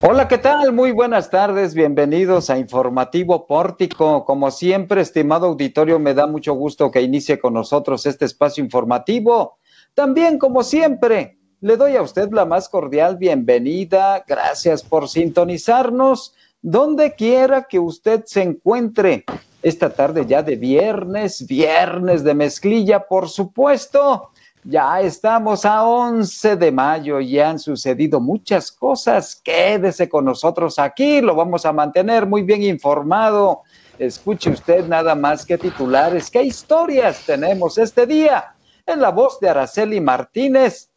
Hola, 0.00 0.28
¿qué 0.28 0.38
tal? 0.38 0.72
Muy 0.72 0.92
buenas 0.92 1.28
tardes, 1.28 1.74
bienvenidos 1.74 2.50
a 2.50 2.58
Informativo 2.58 3.48
Pórtico. 3.48 4.24
Como 4.24 4.52
siempre, 4.52 5.00
estimado 5.00 5.46
auditorio, 5.46 5.98
me 5.98 6.14
da 6.14 6.28
mucho 6.28 6.54
gusto 6.54 6.92
que 6.92 7.02
inicie 7.02 7.40
con 7.40 7.54
nosotros 7.54 8.06
este 8.06 8.24
espacio 8.24 8.62
informativo. 8.62 9.58
También, 9.94 10.38
como 10.38 10.62
siempre, 10.62 11.36
le 11.60 11.76
doy 11.76 11.96
a 11.96 12.02
usted 12.02 12.30
la 12.30 12.44
más 12.44 12.68
cordial 12.68 13.16
bienvenida. 13.16 14.22
Gracias 14.24 14.84
por 14.84 15.08
sintonizarnos 15.08 16.32
donde 16.62 17.16
quiera 17.16 17.64
que 17.64 17.80
usted 17.80 18.22
se 18.24 18.42
encuentre. 18.42 19.24
Esta 19.62 19.90
tarde 19.90 20.26
ya 20.26 20.44
de 20.44 20.54
viernes, 20.54 21.44
viernes 21.44 22.22
de 22.22 22.34
mezclilla, 22.34 23.00
por 23.08 23.28
supuesto. 23.28 24.30
Ya 24.64 25.00
estamos 25.00 25.64
a 25.64 25.84
11 25.84 26.56
de 26.56 26.72
mayo 26.72 27.20
y 27.20 27.38
han 27.38 27.58
sucedido 27.58 28.20
muchas 28.20 28.72
cosas. 28.72 29.40
Quédese 29.42 30.08
con 30.08 30.24
nosotros 30.24 30.78
aquí, 30.78 31.20
lo 31.20 31.34
vamos 31.34 31.64
a 31.64 31.72
mantener 31.72 32.26
muy 32.26 32.42
bien 32.42 32.62
informado. 32.62 33.62
Escuche 33.98 34.50
usted 34.50 34.86
nada 34.86 35.14
más 35.14 35.46
que 35.46 35.58
titulares, 35.58 36.30
qué 36.30 36.42
historias 36.42 37.24
tenemos 37.24 37.78
este 37.78 38.06
día. 38.06 38.54
En 38.86 39.00
la 39.00 39.10
voz 39.10 39.38
de 39.40 39.48
Araceli 39.48 40.00
Martínez, 40.00 40.90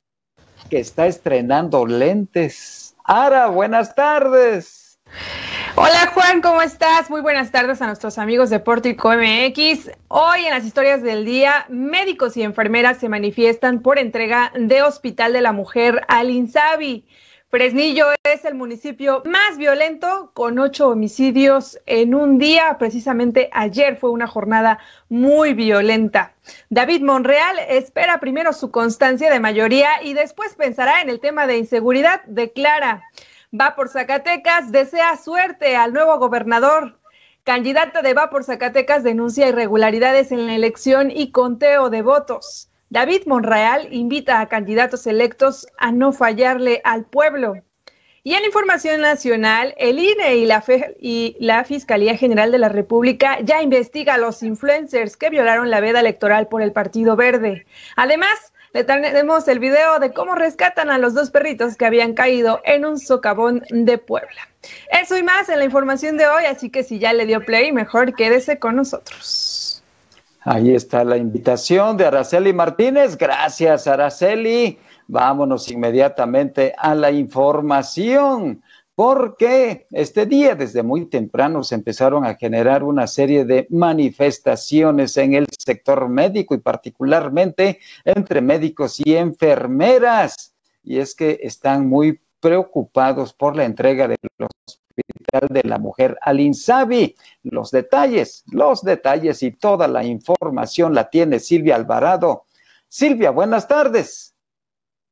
que 0.70 0.80
está 0.80 1.08
estrenando 1.08 1.86
lentes. 1.86 2.96
Ara, 3.04 3.48
buenas 3.48 3.94
tardes. 3.96 5.00
Hola 5.76 6.12
Juan, 6.14 6.42
¿cómo 6.42 6.62
estás? 6.62 7.10
Muy 7.10 7.22
buenas 7.22 7.52
tardes 7.52 7.82
a 7.82 7.88
nuestros 7.88 8.18
amigos 8.18 8.50
de 8.50 8.60
Pórtico 8.60 9.10
MX. 9.10 9.90
Hoy 10.10 10.44
en 10.44 10.52
las 10.52 10.66
historias 10.66 11.02
del 11.02 11.24
día, 11.24 11.66
médicos 11.70 12.36
y 12.36 12.44
enfermeras 12.44 12.98
se 12.98 13.08
manifiestan 13.08 13.82
por 13.82 13.98
entrega 13.98 14.52
de 14.54 14.82
Hospital 14.82 15.32
de 15.32 15.42
la 15.42 15.54
Mujer 15.54 16.02
al 16.10 16.30
INSABI. 16.30 17.06
Fresnillo 17.50 18.08
es 18.24 18.44
el 18.44 18.56
municipio 18.56 19.24
más 19.26 19.58
violento 19.58 20.32
con 20.34 20.60
ocho 20.60 20.90
homicidios 20.90 21.80
en 21.86 22.16
un 22.16 22.38
día. 22.38 22.76
Precisamente 22.78 23.50
ayer 23.54 23.96
fue 23.96 24.10
una 24.10 24.28
jornada 24.28 24.80
muy 25.08 25.54
violenta. 25.54 26.34
David 26.70 27.02
Monreal 27.02 27.58
espera 27.70 28.20
primero 28.20 28.52
su 28.52 28.72
constancia 28.72 29.32
de 29.32 29.40
mayoría 29.40 30.04
y 30.04 30.14
después 30.14 30.54
pensará 30.56 31.02
en 31.02 31.10
el 31.10 31.22
tema 31.22 31.48
de 31.48 31.58
inseguridad. 31.58 32.22
Declara 32.26 33.04
Va 33.54 33.76
por 33.76 33.90
Zacatecas 33.90 34.72
desea 34.72 35.18
suerte 35.18 35.76
al 35.76 35.92
nuevo 35.92 36.18
gobernador. 36.20 36.98
Candidata 37.44 38.02
de 38.02 38.14
Va 38.14 38.30
por 38.30 38.46
Zacatecas 38.46 39.04
denuncia 39.04 39.50
irregularidades 39.50 40.32
en 40.32 40.48
la 40.48 40.56
elección 40.56 41.12
y 41.12 41.32
conteo 41.32 41.90
de 41.90 42.02
votos. 42.02 42.70
David 42.90 43.24
Monreal 43.26 43.94
invita 43.94 44.40
a 44.40 44.48
candidatos 44.48 45.06
electos 45.06 45.68
a 45.78 45.92
no 45.92 46.14
fallarle 46.14 46.82
al 46.86 47.04
pueblo. 47.04 47.56
Y 48.24 48.36
en 48.36 48.46
información 48.46 49.02
nacional, 49.02 49.74
el 49.78 50.00
INE 50.00 50.36
y 50.36 50.46
la, 50.46 50.64
y 51.00 51.36
la, 51.40 51.66
Fiscalía 51.66 52.16
General 52.16 52.52
de 52.52 52.60
la 52.60 52.70
República 52.70 53.40
ya 53.42 53.62
investiga 53.62 54.14
a 54.14 54.18
los 54.18 54.44
influencers 54.44 55.18
que 55.18 55.30
violaron 55.30 55.72
la 55.72 55.82
veda 55.82 56.00
electoral 56.00 56.48
por 56.48 56.62
el 56.62 56.72
Partido 56.72 57.18
Verde. 57.18 57.66
Además, 57.98 58.51
le 58.74 58.84
tenemos 58.84 59.48
el 59.48 59.60
video 59.60 60.00
de 60.00 60.14
cómo 60.14 60.36
rescatan 60.36 60.90
a 60.90 60.98
los 60.98 61.14
dos 61.14 61.30
perritos 61.30 61.76
que 61.76 61.86
habían 61.86 62.14
caído 62.14 62.62
en 62.64 62.86
un 62.86 62.98
socavón 63.00 63.64
de 63.70 63.98
Puebla. 63.98 64.48
Eso 64.92 65.18
y 65.18 65.24
más 65.24 65.50
en 65.50 65.60
la 65.60 65.66
información 65.66 66.18
de 66.18 66.28
hoy, 66.28 66.46
así 66.46 66.70
que 66.70 66.84
si 66.84 67.00
ya 67.00 67.14
le 67.14 67.26
dio 67.26 67.42
play, 67.42 67.72
mejor 67.72 68.14
quédese 68.14 68.60
con 68.60 68.76
nosotros. 68.76 69.84
Ahí 70.44 70.74
está 70.74 71.04
la 71.04 71.18
invitación 71.18 71.98
de 71.98 72.06
Araceli 72.06 72.54
Martínez. 72.54 73.18
Gracias, 73.18 73.88
Araceli. 73.88 74.80
Vámonos 75.08 75.70
inmediatamente 75.70 76.74
a 76.78 76.96
la 76.96 77.12
información 77.12 78.62
porque 78.96 79.88
este 79.92 80.26
día 80.26 80.56
desde 80.56 80.84
muy 80.84 81.06
temprano 81.06 81.64
se 81.64 81.76
empezaron 81.76 82.26
a 82.26 82.36
generar 82.36 82.84
una 82.84 83.08
serie 83.08 83.46
de 83.46 83.68
manifestaciones 83.70 85.16
en 85.18 85.34
el 85.34 85.48
sector 85.58 86.10
médico 86.10 86.56
y 86.56 86.60
particularmente 86.60 87.80
entre 88.04 88.42
médicos 88.42 89.00
y 89.00 89.16
enfermeras. 89.16 90.54
Y 90.84 91.00
es 91.00 91.16
que 91.16 91.40
están 91.42 91.88
muy 91.88 92.20
preocupados 92.40 93.34
por 93.34 93.56
la 93.56 93.66
entrega 93.66 94.08
del 94.08 94.18
Hospital 94.40 95.48
de 95.50 95.62
la 95.64 95.78
Mujer 95.78 96.18
al 96.22 96.40
INSABI. 96.40 97.16
Los 97.44 97.72
detalles, 97.72 98.44
los 98.52 98.84
detalles 98.84 99.42
y 99.44 99.52
toda 99.52 99.88
la 99.88 100.04
información 100.04 100.94
la 100.94 101.10
tiene 101.10 101.40
Silvia 101.40 101.76
Alvarado. 101.76 102.46
Silvia, 102.90 103.32
buenas 103.32 103.68
tardes. 103.68 104.31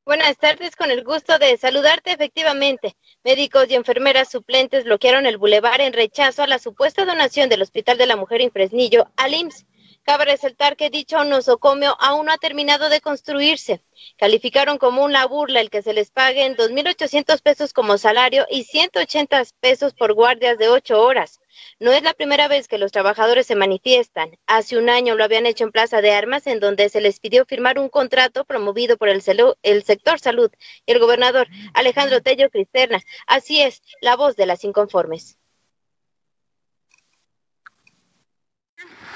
Buenas 0.06 0.38
tardes, 0.38 0.76
con 0.76 0.90
el 0.92 1.04
gusto 1.04 1.38
de 1.38 1.56
saludarte. 1.58 2.12
Efectivamente, 2.12 2.96
médicos 3.24 3.68
y 3.70 3.76
enfermeras 3.76 4.32
suplentes 4.32 4.86
bloquearon 4.86 5.26
el 5.26 5.38
bulevar 5.38 5.82
en 5.82 5.94
rechazo 5.94 6.42
a 6.42 6.48
la 6.48 6.58
supuesta 6.58 7.06
donación 7.06 7.48
del 7.48 7.62
Hospital 7.62 7.98
de 7.98 8.08
la 8.08 8.16
Mujer 8.16 8.42
en 8.42 8.52
Fresnillo 8.52 9.12
al 9.18 9.36
IMSS. 9.36 9.66
Cabe 10.04 10.26
resaltar 10.26 10.78
que 10.78 10.90
dicho 10.90 11.24
nosocomio 11.26 11.96
aún 12.00 12.26
no 12.26 12.32
ha 12.32 12.38
terminado 12.38 12.90
de 12.90 13.02
construirse. 13.02 13.84
Calificaron 14.18 14.80
como 14.80 15.04
una 15.04 15.28
burla 15.28 15.60
el 15.60 15.70
que 15.70 15.84
se 15.84 15.94
les 15.94 16.10
paguen 16.10 16.56
2.800 16.56 17.42
pesos 17.44 17.74
como 17.74 17.98
salario 18.00 18.48
y 18.50 18.64
180 18.64 19.44
pesos 19.60 19.94
por 19.94 20.14
guardias 20.14 20.58
de 20.58 20.70
ocho 20.70 21.00
horas. 21.04 21.40
No 21.80 21.92
es 21.92 22.04
la 22.04 22.14
primera 22.14 22.48
vez 22.48 22.68
que 22.68 22.78
los 22.78 22.92
trabajadores 22.92 23.48
se 23.48 23.56
manifiestan. 23.56 24.38
Hace 24.48 24.78
un 24.78 24.90
año 24.90 25.16
lo 25.16 25.24
habían 25.24 25.46
hecho 25.46 25.64
en 25.64 25.72
Plaza 25.72 26.02
de 26.02 26.12
Armas, 26.12 26.48
en 26.48 26.60
donde 26.60 26.90
se 26.90 27.02
les 27.02 27.20
pidió 27.20 27.46
firmar 27.46 27.80
un 27.80 27.90
contrato 27.90 28.46
promovido 28.46 28.98
por 28.98 29.10
el, 29.10 29.22
el 29.64 29.84
sector 29.84 30.20
salud 30.20 30.52
y 30.86 30.92
el 30.92 31.00
gobernador 31.00 31.48
Alejandro 31.74 32.22
Tello 32.22 32.50
Cristerna. 32.50 33.00
Así 33.28 33.62
es, 33.62 33.82
la 34.02 34.16
voz 34.16 34.36
de 34.36 34.46
las 34.46 34.64
inconformes. 34.64 35.38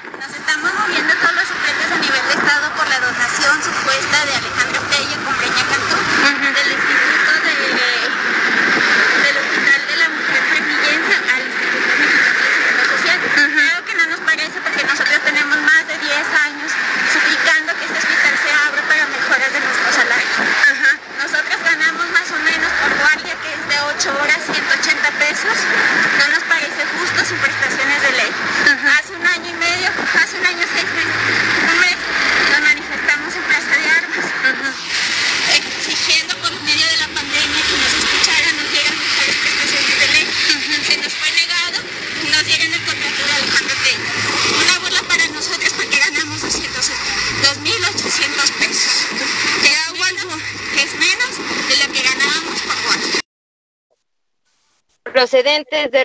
Nos 0.04 0.36
estamos 0.36 0.70
moviendo 0.74 1.14
todos 1.14 1.34
los 1.34 1.48
suplentes 1.48 1.90
a 1.90 1.96
nivel 1.96 2.22
de 2.28 2.34
Estado 2.34 2.76
por 2.76 2.86
la 2.88 3.00
donación 3.00 3.62
supuesta 3.62 4.26
de 4.26 4.34
Alejandro 4.34 4.82
Tello 4.90 5.16
con 5.24 5.34
Peña 5.36 5.64
Cantú 5.68 5.96
del 6.54 6.72
Instituto 6.72 7.14
horas 24.12 24.44
180 24.44 25.00
pesos, 25.16 25.56
no 26.20 26.28
nos 26.28 26.44
parece 26.44 26.84
justo 26.92 27.24
sin 27.24 27.38
prestaciones 27.38 28.02
de 28.02 28.12
ley. 28.12 28.28
Hace 29.00 29.14
un 29.16 29.26
año 29.26 29.48
y 29.48 29.54
medio, 29.54 29.88
hace 30.20 30.36
un 30.36 30.44
año 30.44 30.60
seis 30.68 30.84
meses, 30.92 31.16
un 31.72 31.80
mes, 31.80 31.96
nos 32.52 32.60
manifestamos 32.60 33.32
en 33.32 33.40
Plaza 33.48 33.80
de 33.80 33.88
Armas, 33.88 34.28
exigiendo 35.56 36.36
por 36.36 36.52
medio 36.68 36.84
de 36.84 37.00
la 37.00 37.08
pandemia 37.08 37.64
que 37.64 37.80
nos 37.80 37.96
escucharan, 37.96 38.60
nos 38.60 38.68
dieran 38.70 38.92
mejores 38.92 39.40
prestaciones 39.40 39.96
de 40.00 40.08
ley. 40.12 40.28
Se 40.84 41.00
nos 41.00 41.14
fue 41.14 41.32
negado 41.32 41.80
y 42.20 42.28
nos 42.28 42.44
dieron 42.44 42.74
el 42.74 42.82
contrato 42.84 43.24
de 43.24 43.32
Alejandro 43.40 43.72
Peña. 43.88 44.12
Una 44.60 44.84
burla 44.84 45.00
para 45.08 45.24
nosotros 45.28 45.72
porque 45.72 45.96
ganamos 45.96 46.44
2.800 46.44 48.52
pesos. 48.60 49.08
Que 49.64 49.72
es 50.82 50.92
menos 50.94 51.38
de 51.68 51.76
lo 51.76 51.86
que 51.92 52.02
ganábamos 52.02 52.60
por 52.62 52.82
guardia. 52.84 53.20
Procedentes 55.14 55.92
de 55.92 56.02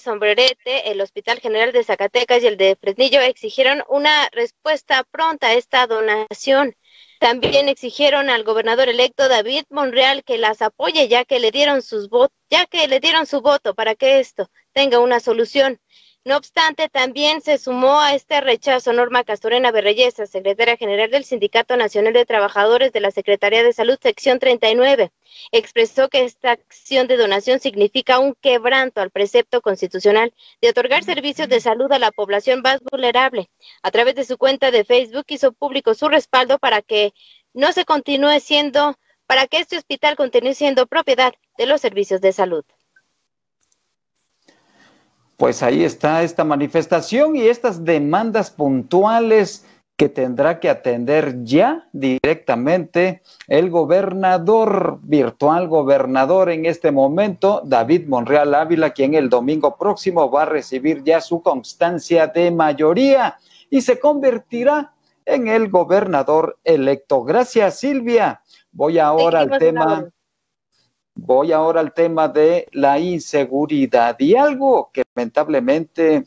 Sombrerete, 0.00 0.90
el 0.90 1.00
Hospital 1.00 1.38
General 1.40 1.72
de 1.72 1.84
Zacatecas 1.84 2.42
y 2.42 2.46
el 2.46 2.56
de 2.56 2.76
Fresnillo 2.76 3.20
exigieron 3.20 3.84
una 3.88 4.28
respuesta 4.32 5.04
pronta 5.10 5.48
a 5.48 5.54
esta 5.54 5.86
donación. 5.86 6.74
También 7.20 7.68
exigieron 7.68 8.30
al 8.30 8.44
gobernador 8.44 8.88
electo 8.88 9.28
David 9.28 9.64
Monreal 9.68 10.24
que 10.24 10.38
las 10.38 10.62
apoye 10.62 11.06
ya 11.06 11.24
que 11.24 11.38
le 11.38 11.50
dieron 11.50 11.82
sus 11.82 12.08
ya 12.48 12.66
que 12.66 12.88
le 12.88 12.98
dieron 12.98 13.26
su 13.26 13.42
voto 13.42 13.74
para 13.74 13.94
que 13.94 14.20
esto 14.20 14.50
tenga 14.72 14.98
una 14.98 15.20
solución. 15.20 15.80
No 16.22 16.36
obstante, 16.36 16.90
también 16.90 17.40
se 17.40 17.56
sumó 17.56 17.98
a 17.98 18.14
este 18.14 18.42
rechazo 18.42 18.92
Norma 18.92 19.24
Castorena 19.24 19.72
Berreyesa, 19.72 20.26
secretaria 20.26 20.76
general 20.76 21.10
del 21.10 21.24
Sindicato 21.24 21.78
Nacional 21.78 22.12
de 22.12 22.26
Trabajadores 22.26 22.92
de 22.92 23.00
la 23.00 23.10
Secretaría 23.10 23.62
de 23.62 23.72
Salud, 23.72 23.98
sección 24.02 24.38
39. 24.38 25.12
Expresó 25.50 26.10
que 26.10 26.24
esta 26.24 26.50
acción 26.50 27.06
de 27.06 27.16
donación 27.16 27.58
significa 27.58 28.18
un 28.18 28.34
quebranto 28.34 29.00
al 29.00 29.10
precepto 29.10 29.62
constitucional 29.62 30.34
de 30.60 30.68
otorgar 30.68 31.04
servicios 31.04 31.48
de 31.48 31.60
salud 31.62 31.90
a 31.90 31.98
la 31.98 32.12
población 32.12 32.60
más 32.60 32.80
vulnerable. 32.82 33.48
A 33.82 33.90
través 33.90 34.14
de 34.14 34.24
su 34.24 34.36
cuenta 34.36 34.70
de 34.70 34.84
Facebook 34.84 35.24
hizo 35.28 35.52
público 35.52 35.94
su 35.94 36.10
respaldo 36.10 36.58
para 36.58 36.82
que 36.82 37.14
no 37.54 37.72
se 37.72 37.86
continúe 37.86 38.40
siendo, 38.40 38.98
para 39.26 39.46
que 39.46 39.56
este 39.56 39.78
hospital 39.78 40.16
continúe 40.16 40.52
siendo 40.52 40.86
propiedad 40.86 41.32
de 41.56 41.64
los 41.64 41.80
servicios 41.80 42.20
de 42.20 42.34
salud 42.34 42.64
pues 45.40 45.62
ahí 45.62 45.84
está 45.84 46.22
esta 46.22 46.44
manifestación 46.44 47.34
y 47.34 47.48
estas 47.48 47.82
demandas 47.82 48.50
puntuales 48.50 49.64
que 49.96 50.10
tendrá 50.10 50.60
que 50.60 50.68
atender 50.68 51.44
ya 51.44 51.88
directamente 51.94 53.22
el 53.48 53.70
gobernador, 53.70 54.98
virtual 55.02 55.66
gobernador 55.66 56.50
en 56.50 56.66
este 56.66 56.90
momento, 56.90 57.62
David 57.64 58.06
Monreal 58.06 58.54
Ávila, 58.54 58.90
quien 58.90 59.14
el 59.14 59.30
domingo 59.30 59.78
próximo 59.78 60.30
va 60.30 60.42
a 60.42 60.44
recibir 60.44 61.02
ya 61.04 61.22
su 61.22 61.42
constancia 61.42 62.26
de 62.26 62.50
mayoría 62.50 63.38
y 63.70 63.80
se 63.80 63.98
convertirá 63.98 64.92
en 65.24 65.48
el 65.48 65.70
gobernador 65.70 66.58
electo. 66.64 67.24
Gracias, 67.24 67.78
Silvia. 67.78 68.42
Voy 68.72 68.98
ahora 68.98 69.40
al 69.40 69.58
tema. 69.58 70.04
Voy 71.22 71.52
ahora 71.52 71.80
al 71.80 71.92
tema 71.92 72.28
de 72.28 72.66
la 72.72 72.98
inseguridad 72.98 74.18
y 74.18 74.36
algo 74.36 74.90
que 74.90 75.02
lamentablemente 75.14 76.24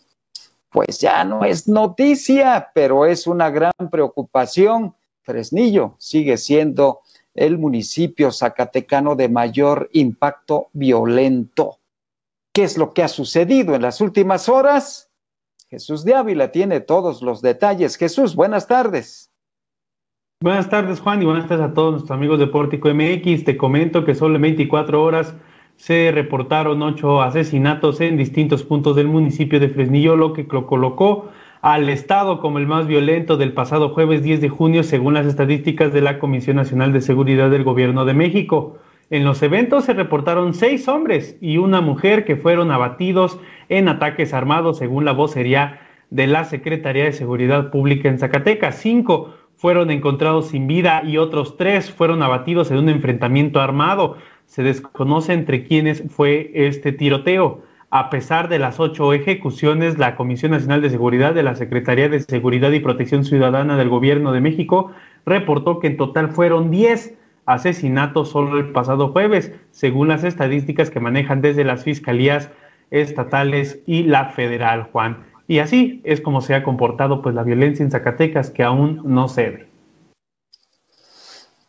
pues 0.69 0.99
ya 0.99 1.23
no 1.23 1.43
es 1.43 1.67
noticia, 1.67 2.69
pero 2.75 3.07
es 3.07 3.25
una 3.25 3.49
gran 3.49 3.73
preocupación. 3.89 4.95
Fresnillo 5.23 5.95
sigue 5.97 6.37
siendo 6.37 7.01
el 7.33 7.57
municipio 7.57 8.31
zacatecano 8.31 9.15
de 9.15 9.29
mayor 9.29 9.89
impacto 9.93 10.67
violento. 10.73 11.79
¿Qué 12.53 12.63
es 12.63 12.77
lo 12.77 12.93
que 12.93 13.01
ha 13.01 13.07
sucedido 13.07 13.73
en 13.73 13.81
las 13.81 13.99
últimas 13.99 14.47
horas? 14.47 15.09
Jesús 15.69 16.05
de 16.05 16.13
Ávila 16.13 16.51
tiene 16.51 16.81
todos 16.81 17.23
los 17.23 17.41
detalles. 17.41 17.95
Jesús, 17.95 18.35
buenas 18.35 18.67
tardes. 18.67 19.31
Buenas 20.43 20.69
tardes, 20.69 20.99
Juan, 20.99 21.21
y 21.21 21.25
buenas 21.25 21.47
tardes 21.47 21.67
a 21.67 21.73
todos 21.73 21.91
nuestros 21.93 22.11
amigos 22.11 22.37
de 22.37 22.47
Pórtico 22.47 22.93
MX. 22.93 23.45
Te 23.45 23.55
comento 23.55 24.03
que 24.03 24.13
solo 24.13 24.35
en 24.35 24.41
24 24.41 25.01
horas 25.01 25.37
se 25.77 26.11
reportaron 26.11 26.81
ocho 26.81 27.21
asesinatos 27.21 28.01
en 28.01 28.17
distintos 28.17 28.61
puntos 28.63 28.97
del 28.97 29.07
municipio 29.07 29.61
de 29.61 29.69
Fresnillo, 29.69 30.17
lo 30.17 30.33
que 30.33 30.45
lo 30.51 30.67
colocó 30.67 31.29
al 31.61 31.87
Estado 31.87 32.41
como 32.41 32.57
el 32.57 32.67
más 32.67 32.87
violento 32.87 33.37
del 33.37 33.53
pasado 33.53 33.93
jueves 33.93 34.21
10 34.21 34.41
de 34.41 34.49
junio, 34.49 34.83
según 34.83 35.13
las 35.13 35.27
estadísticas 35.27 35.93
de 35.93 36.01
la 36.01 36.19
Comisión 36.19 36.57
Nacional 36.57 36.91
de 36.91 36.99
Seguridad 36.99 37.49
del 37.49 37.63
Gobierno 37.63 38.03
de 38.03 38.13
México. 38.13 38.79
En 39.09 39.23
los 39.23 39.41
eventos 39.43 39.85
se 39.85 39.93
reportaron 39.93 40.53
seis 40.53 40.89
hombres 40.89 41.37
y 41.39 41.55
una 41.55 41.79
mujer 41.79 42.25
que 42.25 42.35
fueron 42.35 42.69
abatidos 42.69 43.39
en 43.69 43.87
ataques 43.87 44.33
armados, 44.33 44.77
según 44.79 45.05
la 45.05 45.13
vocería 45.13 45.79
de 46.09 46.27
la 46.27 46.43
Secretaría 46.43 47.05
de 47.05 47.13
Seguridad 47.13 47.71
Pública 47.71 48.09
en 48.09 48.19
Zacatecas. 48.19 48.75
Cinco 48.75 49.35
fueron 49.63 49.91
encontrados 49.91 50.49
sin 50.49 50.67
vida 50.67 51.03
y 51.05 51.15
otros 51.15 51.55
tres 51.55 51.89
fueron 51.89 52.21
abatidos 52.21 52.69
en 52.69 52.79
un 52.79 52.89
enfrentamiento 52.89 53.61
armado 53.61 54.17
se 54.45 54.61
desconoce 54.61 55.31
entre 55.31 55.63
quiénes 55.63 56.03
fue 56.09 56.51
este 56.53 56.91
tiroteo. 56.91 57.61
A 57.89 58.09
pesar 58.09 58.49
de 58.49 58.59
las 58.59 58.81
ocho 58.81 59.13
ejecuciones, 59.13 59.97
la 59.97 60.17
Comisión 60.17 60.51
Nacional 60.51 60.81
de 60.81 60.89
Seguridad 60.89 61.33
de 61.33 61.43
la 61.43 61.55
Secretaría 61.55 62.09
de 62.09 62.19
Seguridad 62.19 62.71
y 62.71 62.81
Protección 62.81 63.23
Ciudadana 63.23 63.77
del 63.77 63.87
Gobierno 63.87 64.33
de 64.33 64.41
México 64.41 64.91
reportó 65.25 65.79
que 65.79 65.87
en 65.87 65.95
total 65.95 66.31
fueron 66.31 66.69
diez 66.69 67.15
asesinatos 67.45 68.31
solo 68.31 68.59
el 68.59 68.73
pasado 68.73 69.13
jueves, 69.13 69.53
según 69.71 70.09
las 70.09 70.25
estadísticas 70.25 70.89
que 70.89 70.99
manejan 70.99 71.39
desde 71.39 71.63
las 71.63 71.85
fiscalías 71.85 72.51
estatales 72.91 73.81
y 73.87 74.03
la 74.03 74.25
federal, 74.25 74.89
Juan. 74.91 75.19
Y 75.47 75.59
así 75.59 76.01
es 76.03 76.21
como 76.21 76.41
se 76.41 76.55
ha 76.55 76.63
comportado 76.63 77.21
pues 77.21 77.35
la 77.35 77.43
violencia 77.43 77.83
en 77.83 77.91
Zacatecas 77.91 78.49
que 78.49 78.63
aún 78.63 79.01
no 79.03 79.27
cede. 79.27 79.72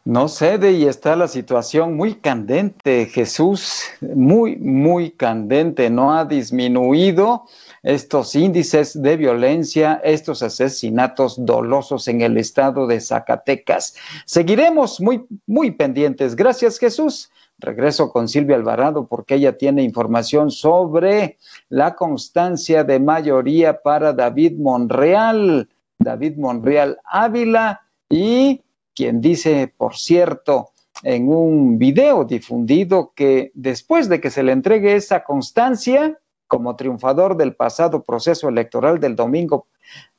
No 0.06 0.28
cede 0.28 0.72
y 0.72 0.84
está 0.84 1.16
la 1.16 1.28
situación 1.28 1.96
muy 1.96 2.16
candente, 2.16 3.06
Jesús, 3.06 3.84
muy, 4.02 4.56
muy 4.56 5.12
candente. 5.12 5.88
No 5.88 6.12
ha 6.12 6.26
disminuido 6.26 7.44
estos 7.82 8.34
índices 8.34 9.00
de 9.00 9.16
violencia, 9.16 10.02
estos 10.04 10.42
asesinatos 10.42 11.42
dolosos 11.46 12.06
en 12.08 12.20
el 12.20 12.36
estado 12.36 12.86
de 12.86 13.00
Zacatecas. 13.00 13.96
Seguiremos 14.26 15.00
muy, 15.00 15.24
muy 15.46 15.70
pendientes. 15.70 16.36
Gracias, 16.36 16.78
Jesús. 16.78 17.30
Regreso 17.58 18.12
con 18.12 18.28
Silvia 18.28 18.56
Alvarado 18.56 19.06
porque 19.06 19.36
ella 19.36 19.56
tiene 19.56 19.82
información 19.82 20.50
sobre 20.50 21.38
la 21.70 21.94
constancia 21.94 22.84
de 22.84 23.00
mayoría 23.00 23.80
para 23.80 24.12
David 24.12 24.58
Monreal, 24.58 25.66
David 25.98 26.36
Monreal 26.36 26.98
Ávila 27.04 27.80
y 28.10 28.63
quien 28.94 29.20
dice, 29.20 29.72
por 29.76 29.96
cierto, 29.96 30.70
en 31.02 31.28
un 31.28 31.78
video 31.78 32.24
difundido 32.24 33.12
que 33.14 33.50
después 33.54 34.08
de 34.08 34.20
que 34.20 34.30
se 34.30 34.42
le 34.42 34.52
entregue 34.52 34.94
esa 34.94 35.24
constancia 35.24 36.18
como 36.46 36.76
triunfador 36.76 37.36
del 37.36 37.54
pasado 37.54 38.02
proceso 38.02 38.48
electoral 38.48 39.00
del 39.00 39.16
domingo 39.16 39.66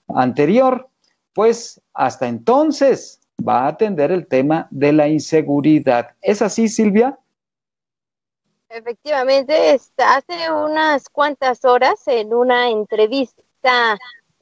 anterior, 0.07 0.89
pues 1.33 1.81
hasta 1.94 2.27
entonces 2.27 3.22
va 3.48 3.66
a 3.66 3.68
atender 3.69 4.12
el 4.12 4.27
tema 4.27 4.68
de 4.72 4.94
la 4.94 5.07
inseguridad. 5.07 6.12
¿Es 6.22 6.42
así, 6.42 6.68
Silvia? 6.68 7.18
Efectivamente, 8.69 9.77
hace 9.98 10.51
unas 10.51 11.10
cuantas 11.10 11.63
horas 11.63 12.07
en 12.07 12.33
una 12.33 12.69
entrevista 12.69 13.98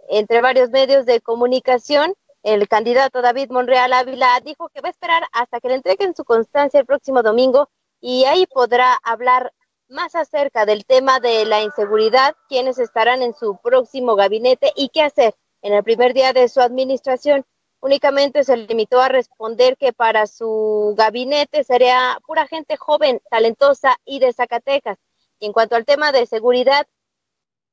entre 0.09 0.41
varios 0.41 0.69
medios 0.69 1.06
de 1.06 1.21
comunicación, 1.21 2.13
el 2.44 2.68
candidato 2.68 3.22
David 3.22 3.50
Monreal 3.50 3.94
Ávila 3.94 4.40
dijo 4.44 4.69
que 4.69 4.81
va 4.81 4.90
a 4.90 4.92
esperar 4.92 5.24
hasta 5.31 5.60
que 5.60 5.69
le 5.69 5.75
entreguen 5.75 6.16
su 6.16 6.25
constancia 6.25 6.81
el 6.81 6.86
próximo 6.86 7.24
domingo 7.24 7.69
y 8.01 8.25
ahí 8.25 8.45
podrá 8.48 8.94
hablar 9.01 9.54
más 9.88 10.13
acerca 10.16 10.66
del 10.66 10.86
tema 10.86 11.19
de 11.19 11.45
la 11.45 11.62
inseguridad, 11.62 12.36
quiénes 12.50 12.80
estarán 12.80 13.22
en 13.22 13.34
su 13.34 13.57
próximo 13.63 14.16
gabinete 14.16 14.74
y 14.75 14.90
qué 14.90 15.01
hacer 15.01 15.36
en 15.62 15.74
el 15.74 15.84
primer 15.84 16.13
día 16.13 16.34
de 16.34 16.50
su 16.50 16.60
administración. 16.60 17.45
Únicamente 17.80 18.44
se 18.44 18.57
limitó 18.57 19.00
a 19.00 19.10
responder 19.10 19.78
que 19.78 19.94
para 19.94 20.28
su 20.28 20.94
gabinete 20.98 21.63
sería 21.63 22.18
pura 22.25 22.48
gente 22.48 22.75
joven, 22.75 23.22
talentosa 23.30 23.98
y 24.06 24.19
de 24.19 24.34
Zacatecas. 24.34 24.98
Y 25.40 25.45
en 25.45 25.54
cuanto 25.54 25.75
al 25.75 25.86
tema 25.86 26.12
de 26.12 26.25
seguridad, 26.25 26.88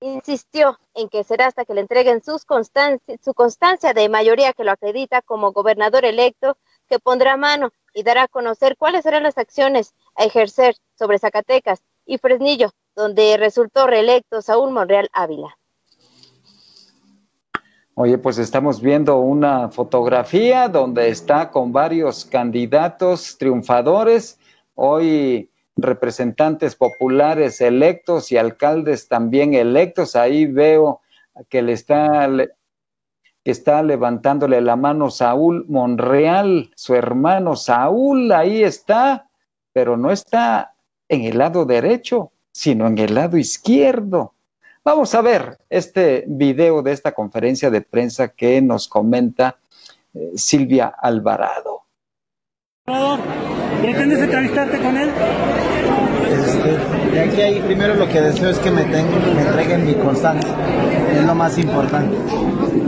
insistió 0.01 0.79
en 0.95 1.09
que 1.09 1.25
será 1.25 1.47
hasta 1.47 1.65
que 1.65 1.75
le 1.75 1.83
entreguen 1.83 2.23
sus 2.23 2.47
su 3.23 3.35
constancia 3.35 3.93
de 3.93 4.09
mayoría 4.09 4.53
que 4.53 4.65
lo 4.65 4.73
acredita 4.73 5.23
como 5.23 5.53
gobernador 5.53 6.05
electo, 6.05 6.57
que 6.89 6.99
pondrá 6.99 7.37
mano 7.37 7.71
y 7.93 8.03
dará 8.03 8.25
a 8.25 8.29
conocer 8.29 8.77
cuáles 8.77 9.03
serán 9.03 9.23
las 9.23 9.39
acciones 9.39 9.95
a 10.17 10.25
ejercer 10.25 10.75
sobre 10.99 11.19
Zacatecas 11.19 11.83
y 12.07 12.19
Fresnillo, 12.19 12.71
donde 12.97 13.37
resultó 13.37 13.87
reelecto 13.87 14.43
Saúl 14.43 14.71
Monreal 14.73 15.09
Ávila. 15.13 15.57
Oye, 17.95 18.17
pues 18.17 18.39
estamos 18.39 18.81
viendo 18.81 19.19
una 19.19 19.69
fotografía 19.69 20.69
donde 20.69 21.09
está 21.09 21.51
con 21.51 21.73
varios 21.73 22.25
candidatos 22.25 23.37
triunfadores. 23.37 24.39
Hoy 24.75 25.50
representantes 25.83 26.77
populares 26.77 27.61
electos 27.61 28.33
y 28.33 28.37
alcaldes 28.37 29.09
también 29.09 29.55
electos. 29.55 30.17
Ahí 30.17 30.47
veo 30.47 31.01
que 31.49 31.63
le 31.63 31.73
está, 31.73 32.29
está 33.45 33.83
levantándole 33.83 34.61
la 34.61 34.77
mano 34.77 35.11
Saúl 35.11 35.65
Monreal, 35.69 36.71
su 36.75 36.95
hermano 36.95 37.57
Saúl, 37.57 38.33
ahí 38.33 38.63
está, 38.63 39.29
pero 39.73 39.97
no 39.97 40.11
está 40.11 40.75
en 41.09 41.23
el 41.23 41.39
lado 41.39 41.65
derecho, 41.65 42.33
sino 42.53 42.87
en 42.87 42.99
el 42.99 43.15
lado 43.15 43.37
izquierdo. 43.37 44.35
Vamos 44.83 45.15
a 45.15 45.21
ver 45.21 45.59
este 45.69 46.25
video 46.27 46.83
de 46.83 46.93
esta 46.93 47.13
conferencia 47.13 47.71
de 47.71 47.83
prensa 47.83 48.29
que 48.29 48.63
nos 48.63 48.89
comenta 48.89 49.59
eh, 50.15 50.33
Silvia 50.37 50.87
Alvarado. 50.87 51.83
¿Pretendes 53.81 54.21
entrevistarte 54.21 54.79
con 54.79 54.97
él? 54.97 55.11
Este, 56.31 57.13
de 57.13 57.21
aquí 57.21 57.41
ahí 57.41 57.61
primero 57.61 57.95
lo 57.95 58.09
que 58.09 58.21
deseo 58.21 58.51
es 58.51 58.59
que 58.59 58.71
me, 58.71 58.85
me 58.85 59.01
entreguen 59.01 59.87
mi 59.87 59.95
constancia, 59.95 60.51
es 61.13 61.25
lo 61.25 61.35
más 61.35 61.59
importante. 61.59 62.17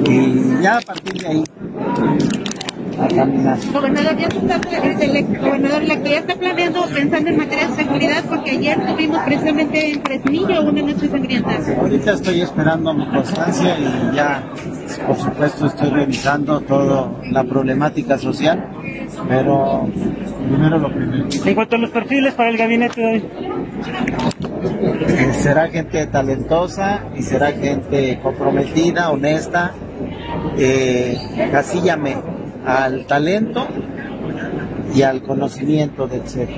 Y 0.08 0.62
ya 0.62 0.78
a 0.78 0.80
partir 0.80 1.14
de 1.14 1.26
ahí 1.28 1.44
a 2.98 3.08
caminar. 3.08 3.58
Gobernador, 3.72 4.16
ya 4.16 4.26
está, 4.28 4.60
el 5.04 5.38
gobernador 5.38 5.82
la 5.82 5.94
ya 6.02 6.18
está 6.18 6.34
planeando 6.34 6.84
pensando 6.86 7.30
en 7.30 7.36
materia 7.36 7.68
de 7.68 7.74
seguridad 7.74 8.24
porque 8.28 8.50
ayer 8.52 8.86
tuvimos 8.86 9.18
precisamente 9.22 9.90
en 9.92 10.02
Fresnillo 10.02 10.62
una 10.62 10.82
noche 10.82 11.08
sangrienta. 11.08 11.50
Ahorita 11.78 12.12
estoy 12.12 12.40
esperando 12.40 12.94
mi 12.94 13.06
constancia 13.06 13.76
y 13.78 14.16
ya, 14.16 14.42
por 15.06 15.16
supuesto, 15.16 15.66
estoy 15.66 15.90
revisando 15.90 16.60
toda 16.60 17.10
la 17.30 17.44
problemática 17.44 18.18
social, 18.18 18.68
pero 19.28 19.88
primero 20.48 20.78
lo 20.78 20.92
primero. 20.92 21.26
En 21.44 21.54
cuanto 21.54 21.76
a 21.76 21.78
los 21.78 21.90
perfiles 21.90 22.34
para 22.34 22.50
el 22.50 22.56
gabinete 22.56 23.00
de 23.00 23.06
hoy. 23.06 23.24
Eh, 25.08 25.32
será 25.34 25.68
gente 25.68 26.06
talentosa 26.06 27.04
y 27.16 27.22
será 27.22 27.52
gente 27.52 28.18
comprometida, 28.22 29.10
honesta. 29.10 29.72
Eh, 30.56 31.16
casíllame 31.50 32.16
al 32.64 33.06
talento 33.06 33.66
y 34.94 35.02
al 35.02 35.22
conocimiento 35.22 36.06
del 36.06 36.26
ser. 36.28 36.48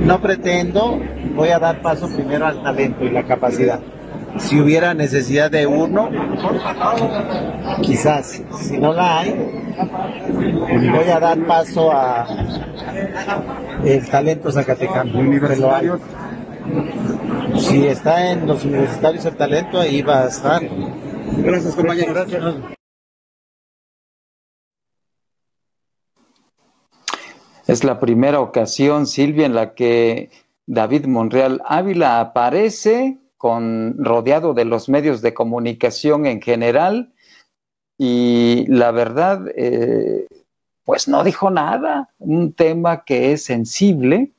No 0.00 0.20
pretendo, 0.20 0.98
voy 1.34 1.50
a 1.50 1.58
dar 1.58 1.80
paso 1.80 2.08
primero 2.08 2.46
al 2.46 2.62
talento 2.62 3.04
y 3.04 3.10
la 3.10 3.24
capacidad. 3.24 3.80
Si 4.38 4.58
hubiera 4.60 4.94
necesidad 4.94 5.50
de 5.50 5.66
uno, 5.66 6.08
quizás, 7.82 8.42
si 8.60 8.78
no 8.78 8.92
la 8.92 9.20
hay, 9.20 9.62
voy 10.90 11.08
a 11.10 11.20
dar 11.20 11.38
paso 11.46 11.92
a 11.92 12.26
el 13.84 14.08
talento 14.08 14.50
zacatecano. 14.50 15.18
Universitario. 15.18 16.00
Si 17.58 17.86
está 17.86 18.30
en 18.30 18.46
los 18.46 18.64
universitarios 18.64 19.24
el 19.26 19.36
talento, 19.36 19.78
ahí 19.80 20.00
va 20.02 20.22
a 20.22 20.28
estar. 20.28 20.62
Gracias, 21.38 21.74
compañero. 21.74 22.12
Gracias. 22.12 22.42
Es 27.66 27.84
la 27.84 28.00
primera 28.00 28.40
ocasión, 28.40 29.06
Silvia, 29.06 29.46
en 29.46 29.54
la 29.54 29.74
que 29.74 30.30
David 30.66 31.06
Monreal 31.06 31.62
Ávila 31.64 32.20
aparece 32.20 33.18
con 33.36 33.96
rodeado 33.98 34.54
de 34.54 34.64
los 34.64 34.88
medios 34.88 35.22
de 35.22 35.34
comunicación 35.34 36.26
en 36.26 36.40
general 36.40 37.12
y 37.98 38.66
la 38.68 38.90
verdad, 38.90 39.46
eh, 39.56 40.26
pues 40.84 41.08
no 41.08 41.24
dijo 41.24 41.50
nada, 41.50 42.10
un 42.18 42.52
tema 42.52 43.04
que 43.04 43.32
es 43.32 43.44
sensible. 43.44 44.32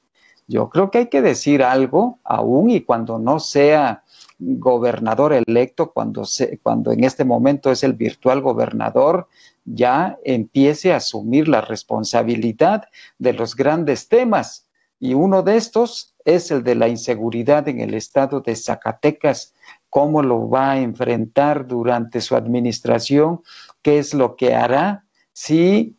Yo 0.47 0.69
creo 0.69 0.91
que 0.91 0.99
hay 0.99 1.07
que 1.07 1.21
decir 1.21 1.63
algo, 1.63 2.19
aún 2.23 2.69
y 2.69 2.81
cuando 2.81 3.19
no 3.19 3.39
sea 3.39 4.02
gobernador 4.39 5.33
electo, 5.33 5.91
cuando, 5.91 6.25
se, 6.25 6.57
cuando 6.59 6.91
en 6.91 7.03
este 7.03 7.25
momento 7.25 7.71
es 7.71 7.83
el 7.83 7.93
virtual 7.93 8.41
gobernador, 8.41 9.27
ya 9.65 10.17
empiece 10.23 10.93
a 10.93 10.97
asumir 10.97 11.47
la 11.47 11.61
responsabilidad 11.61 12.85
de 13.17 13.33
los 13.33 13.55
grandes 13.55 14.07
temas. 14.07 14.67
Y 14.99 15.13
uno 15.13 15.41
de 15.41 15.57
estos 15.57 16.15
es 16.25 16.51
el 16.51 16.63
de 16.63 16.75
la 16.75 16.87
inseguridad 16.87 17.67
en 17.67 17.81
el 17.81 17.93
estado 17.93 18.41
de 18.41 18.55
Zacatecas. 18.55 19.53
¿Cómo 19.89 20.21
lo 20.21 20.49
va 20.49 20.71
a 20.71 20.79
enfrentar 20.79 21.67
durante 21.67 22.21
su 22.21 22.35
administración? 22.35 23.41
¿Qué 23.81 23.99
es 23.99 24.13
lo 24.13 24.35
que 24.35 24.55
hará 24.55 25.03
si 25.33 25.97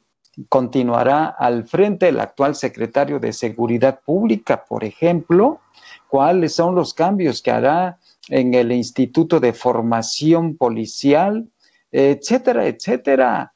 continuará 0.49 1.27
al 1.27 1.65
frente 1.65 2.09
el 2.09 2.19
actual 2.19 2.55
secretario 2.55 3.21
de 3.21 3.33
Seguridad 3.33 4.01
Pública, 4.01 4.65
por 4.65 4.85
ejemplo? 4.85 5.61
¿Cuáles 6.09 6.55
son 6.55 6.75
los 6.75 6.95
cambios 6.95 7.43
que 7.43 7.51
hará 7.51 7.99
en 8.29 8.55
el 8.55 8.73
Instituto 8.73 9.41
de 9.41 9.53
Formación 9.53 10.57
Policial? 10.57 11.49
Etcétera, 11.91 12.67
etcétera. 12.67 13.55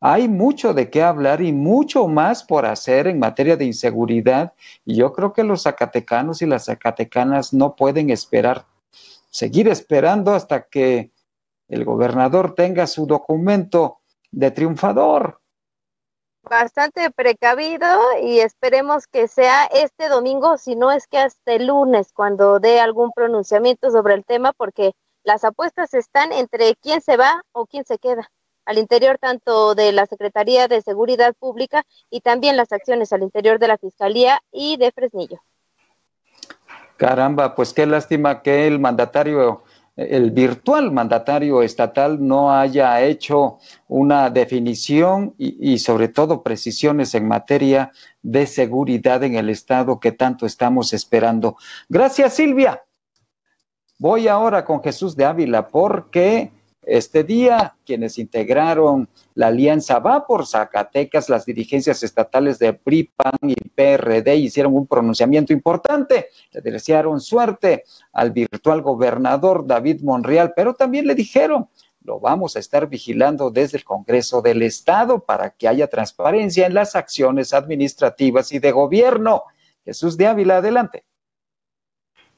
Hay 0.00 0.28
mucho 0.28 0.74
de 0.74 0.90
qué 0.90 1.02
hablar 1.02 1.40
y 1.40 1.52
mucho 1.52 2.08
más 2.08 2.44
por 2.44 2.66
hacer 2.66 3.06
en 3.06 3.18
materia 3.18 3.56
de 3.56 3.64
inseguridad 3.64 4.52
y 4.84 4.96
yo 4.96 5.12
creo 5.14 5.32
que 5.32 5.44
los 5.44 5.62
zacatecanos 5.62 6.42
y 6.42 6.46
las 6.46 6.66
zacatecanas 6.66 7.54
no 7.54 7.74
pueden 7.74 8.10
esperar, 8.10 8.66
seguir 9.30 9.68
esperando 9.68 10.34
hasta 10.34 10.68
que 10.68 11.10
el 11.68 11.84
gobernador 11.84 12.54
tenga 12.54 12.86
su 12.86 13.06
documento 13.06 14.00
de 14.30 14.50
triunfador. 14.50 15.40
Bastante 16.48 17.10
precavido 17.10 17.88
y 18.22 18.40
esperemos 18.40 19.06
que 19.06 19.28
sea 19.28 19.64
este 19.64 20.08
domingo, 20.08 20.58
si 20.58 20.76
no 20.76 20.92
es 20.92 21.06
que 21.06 21.18
hasta 21.18 21.52
el 21.52 21.66
lunes, 21.68 22.12
cuando 22.12 22.60
dé 22.60 22.80
algún 22.80 23.12
pronunciamiento 23.12 23.90
sobre 23.90 24.14
el 24.14 24.24
tema, 24.24 24.52
porque 24.52 24.92
las 25.22 25.44
apuestas 25.44 25.94
están 25.94 26.32
entre 26.32 26.76
quién 26.76 27.00
se 27.00 27.16
va 27.16 27.42
o 27.52 27.66
quién 27.66 27.84
se 27.84 27.98
queda 27.98 28.30
al 28.66 28.78
interior 28.78 29.18
tanto 29.18 29.74
de 29.74 29.92
la 29.92 30.06
Secretaría 30.06 30.68
de 30.68 30.82
Seguridad 30.82 31.34
Pública 31.34 31.84
y 32.10 32.20
también 32.20 32.56
las 32.56 32.72
acciones 32.72 33.12
al 33.12 33.22
interior 33.22 33.58
de 33.58 33.68
la 33.68 33.78
Fiscalía 33.78 34.40
y 34.52 34.76
de 34.76 34.92
Fresnillo. 34.92 35.40
Caramba, 36.96 37.54
pues 37.54 37.72
qué 37.72 37.86
lástima 37.86 38.42
que 38.42 38.66
el 38.66 38.78
mandatario, 38.78 39.64
el 39.96 40.32
virtual 40.32 40.90
mandatario 40.90 41.62
estatal 41.62 42.24
no 42.26 42.52
haya 42.52 43.00
hecho 43.00 43.58
una 43.86 44.28
definición 44.28 45.34
y, 45.38 45.78
sobre 45.78 46.08
todo 46.08 46.42
precisiones 46.42 47.14
en 47.14 47.28
materia 47.28 47.92
de 48.22 48.46
seguridad 48.46 49.22
en 49.22 49.36
el 49.36 49.50
Estado 49.50 50.00
que 50.00 50.12
tanto 50.12 50.46
estamos 50.46 50.92
esperando. 50.92 51.56
Gracias, 51.88 52.34
Silvia. 52.34 52.82
Voy 53.98 54.26
ahora 54.26 54.64
con 54.64 54.82
Jesús 54.82 55.14
de 55.14 55.24
Ávila 55.24 55.68
porque 55.68 56.50
este 56.86 57.24
día, 57.24 57.76
quienes 57.84 58.18
integraron 58.18 59.08
la 59.34 59.48
alianza 59.48 59.98
Va 59.98 60.26
por 60.26 60.46
Zacatecas, 60.46 61.28
las 61.28 61.44
dirigencias 61.44 62.02
estatales 62.02 62.58
de 62.58 62.72
PRI, 62.72 63.10
PAN 63.16 63.34
y 63.42 63.54
PRD 63.54 64.36
hicieron 64.36 64.74
un 64.74 64.86
pronunciamiento 64.86 65.52
importante, 65.52 66.28
le 66.52 66.60
desearon 66.60 67.20
suerte 67.20 67.84
al 68.12 68.30
virtual 68.30 68.82
gobernador 68.82 69.66
David 69.66 70.02
Monreal, 70.02 70.52
pero 70.54 70.74
también 70.74 71.06
le 71.06 71.14
dijeron, 71.14 71.68
lo 72.02 72.20
vamos 72.20 72.54
a 72.54 72.58
estar 72.58 72.86
vigilando 72.88 73.50
desde 73.50 73.78
el 73.78 73.84
Congreso 73.84 74.42
del 74.42 74.62
Estado 74.62 75.24
para 75.24 75.50
que 75.50 75.68
haya 75.68 75.88
transparencia 75.88 76.66
en 76.66 76.74
las 76.74 76.96
acciones 76.96 77.54
administrativas 77.54 78.52
y 78.52 78.58
de 78.58 78.72
gobierno. 78.72 79.44
Jesús 79.84 80.16
de 80.16 80.26
Ávila, 80.26 80.58
adelante. 80.58 81.04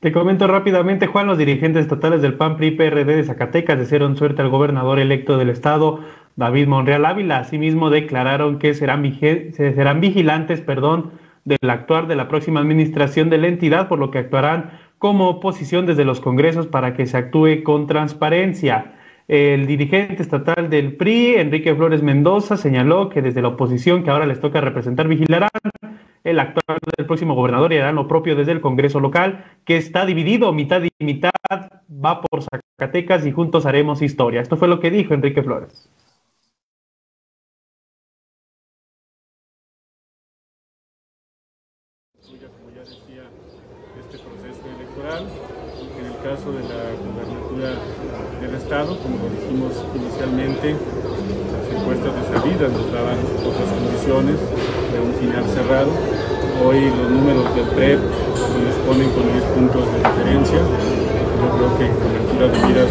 Te 0.01 0.13
comento 0.13 0.47
rápidamente, 0.47 1.07
Juan, 1.07 1.27
los 1.27 1.39
dirigentes 1.39 1.83
estatales 1.83 2.21
del 2.21 2.35
PAN 2.35 2.59
PRI 2.59 2.73
PRD 2.73 3.17
de 3.17 3.25
Zacatecas 3.25 3.79
desearon 3.79 4.17
suerte 4.17 4.43
al 4.43 4.51
gobernador 4.51 4.99
electo 4.99 5.39
del 5.39 5.49
estado, 5.49 6.01
David 6.37 6.69
Monreal 6.69 7.07
Ávila. 7.07 7.39
Asimismo, 7.39 7.89
declararon 7.89 8.59
que 8.59 8.75
serán, 8.75 9.11
serán 9.55 10.01
vigilantes 10.03 10.61
perdón, 10.61 11.13
del 11.47 11.71
actuar 11.71 12.09
de 12.09 12.17
la 12.17 12.29
próxima 12.29 12.61
administración 12.61 13.31
de 13.31 13.39
la 13.39 13.49
entidad, 13.49 13.89
por 13.89 13.99
lo 13.99 14.11
que 14.11 14.19
actuarán 14.19 14.73
como 14.99 15.29
oposición 15.29 15.87
desde 15.87 16.05
los 16.05 16.21
congresos 16.21 16.67
para 16.67 16.93
que 16.93 17.07
se 17.07 17.17
actúe 17.17 17.63
con 17.65 17.87
transparencia. 17.87 18.93
El 19.29 19.67
dirigente 19.67 20.23
estatal 20.23 20.69
del 20.69 20.97
PRI, 20.97 21.37
Enrique 21.37 21.75
Flores 21.75 22.03
Mendoza, 22.03 22.59
señaló 22.59 23.09
que 23.09 23.23
desde 23.23 23.41
la 23.41 23.49
oposición 23.49 24.05
que 24.05 24.11
ahora 24.11 24.27
les 24.27 24.41
toca 24.41 24.61
representar 24.61 25.09
vigilarán 25.09 25.49
el 26.27 26.41
actual 26.41 26.79
del 26.97 27.07
próximo 27.07 27.35
gobernador 27.35 27.73
y 27.73 27.79
harán 27.79 27.95
lo 27.95 28.09
propio 28.09 28.35
desde 28.35 28.51
el 28.51 28.61
Congreso 28.61 28.99
local, 28.99 29.45
que 29.65 29.77
está 29.77 30.05
dividido 30.05 30.53
mitad 30.53 30.83
y 30.83 31.05
mitad, 31.05 31.31
va 31.89 32.21
por 32.21 32.43
Zacatecas 32.43 33.25
y 33.27 33.31
juntos 33.31 33.65
haremos 33.65 34.03
historia. 34.03 34.41
Esto 34.41 34.57
fue 34.57 34.67
lo 34.67 34.81
que 34.81 34.91
dijo 34.91 35.15
Enrique 35.15 35.43
Flores. 35.45 35.89
Este 43.99 44.19
en 46.01 46.07
el 46.07 46.17
caso 46.23 46.53
de 46.53 46.63
la 46.63 46.91
gobernatura 47.07 47.71
del 48.41 48.55
Estado, 48.57 48.99
como 48.99 49.19
lo 49.19 49.29
dijimos 49.31 49.85
inicialmente, 49.95 50.77
de 51.87 52.03
salida 52.03 52.67
nos 52.67 52.91
daban 52.91 53.15
otras 53.47 53.71
condiciones 53.71 54.43
de 54.91 54.99
un 54.99 55.15
final 55.23 55.47
cerrado. 55.55 55.87
Hoy 56.59 56.91
los 56.91 57.09
números 57.15 57.47
del 57.55 57.71
PREP 57.79 58.03
nos 58.03 58.75
ponen 58.83 59.07
con 59.15 59.23
10 59.31 59.39
puntos 59.55 59.87
de 59.95 59.99
diferencia. 60.03 60.59
Yo 60.67 61.47
creo 61.47 61.71
que 61.79 61.87
con 61.95 62.11
altura 62.11 62.47
de 62.51 62.59
miras 62.67 62.91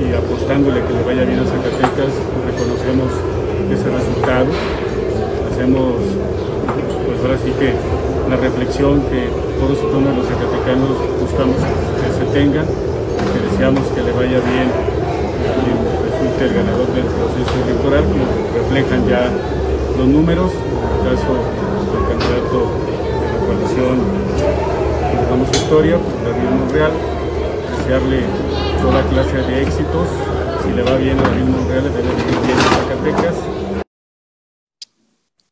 y 0.00 0.06
apostándole 0.16 0.80
que 0.88 0.92
le 0.96 1.02
vaya 1.04 1.28
bien 1.28 1.36
a 1.36 1.44
Zacatecas, 1.52 2.16
reconocemos 2.48 3.12
ese 3.76 3.88
resultado. 3.92 4.48
Hacemos, 5.52 6.00
pues 7.04 7.16
ahora 7.20 7.36
sí 7.44 7.52
que 7.60 7.76
la 8.24 8.40
reflexión 8.40 9.04
que 9.12 9.28
todos 9.60 9.84
y 9.84 9.88
todas 9.92 10.16
los 10.16 10.24
zacatecanos 10.24 10.96
buscamos 11.20 11.60
que 11.60 12.08
se 12.08 12.24
tenga, 12.32 12.64
que 12.64 13.38
deseamos 13.52 13.84
que 13.92 14.00
le 14.00 14.12
vaya 14.16 14.40
bien 14.48 14.88
el 16.44 16.54
ganador 16.54 16.86
del 16.94 17.04
proceso 17.04 17.54
electoral, 17.64 18.04
como 18.04 18.24
reflejan 18.54 19.08
ya 19.08 19.30
los 19.96 20.06
números, 20.06 20.52
en 20.52 21.06
el 21.08 21.16
caso 21.16 21.34
del 21.92 22.04
candidato 22.08 22.58
de 23.18 23.32
la 23.32 23.38
coalición 23.46 23.96
Damos 25.30 25.50
Historia, 25.50 25.98
pues 25.98 26.14
David 26.24 26.48
Monreal, 26.58 26.92
desearle 27.76 28.20
toda 28.80 29.02
clase 29.10 29.36
de 29.36 29.62
éxitos, 29.62 30.08
si 30.64 30.72
le 30.72 30.82
va 30.82 30.96
bien 30.96 31.18
a 31.18 31.22
David 31.22 31.44
Monreal, 31.44 31.84
le 31.84 31.90
debe 31.90 32.08
ir 32.08 32.46
bien 32.46 32.58
a 32.58 32.62
Zacatecas, 32.62 33.58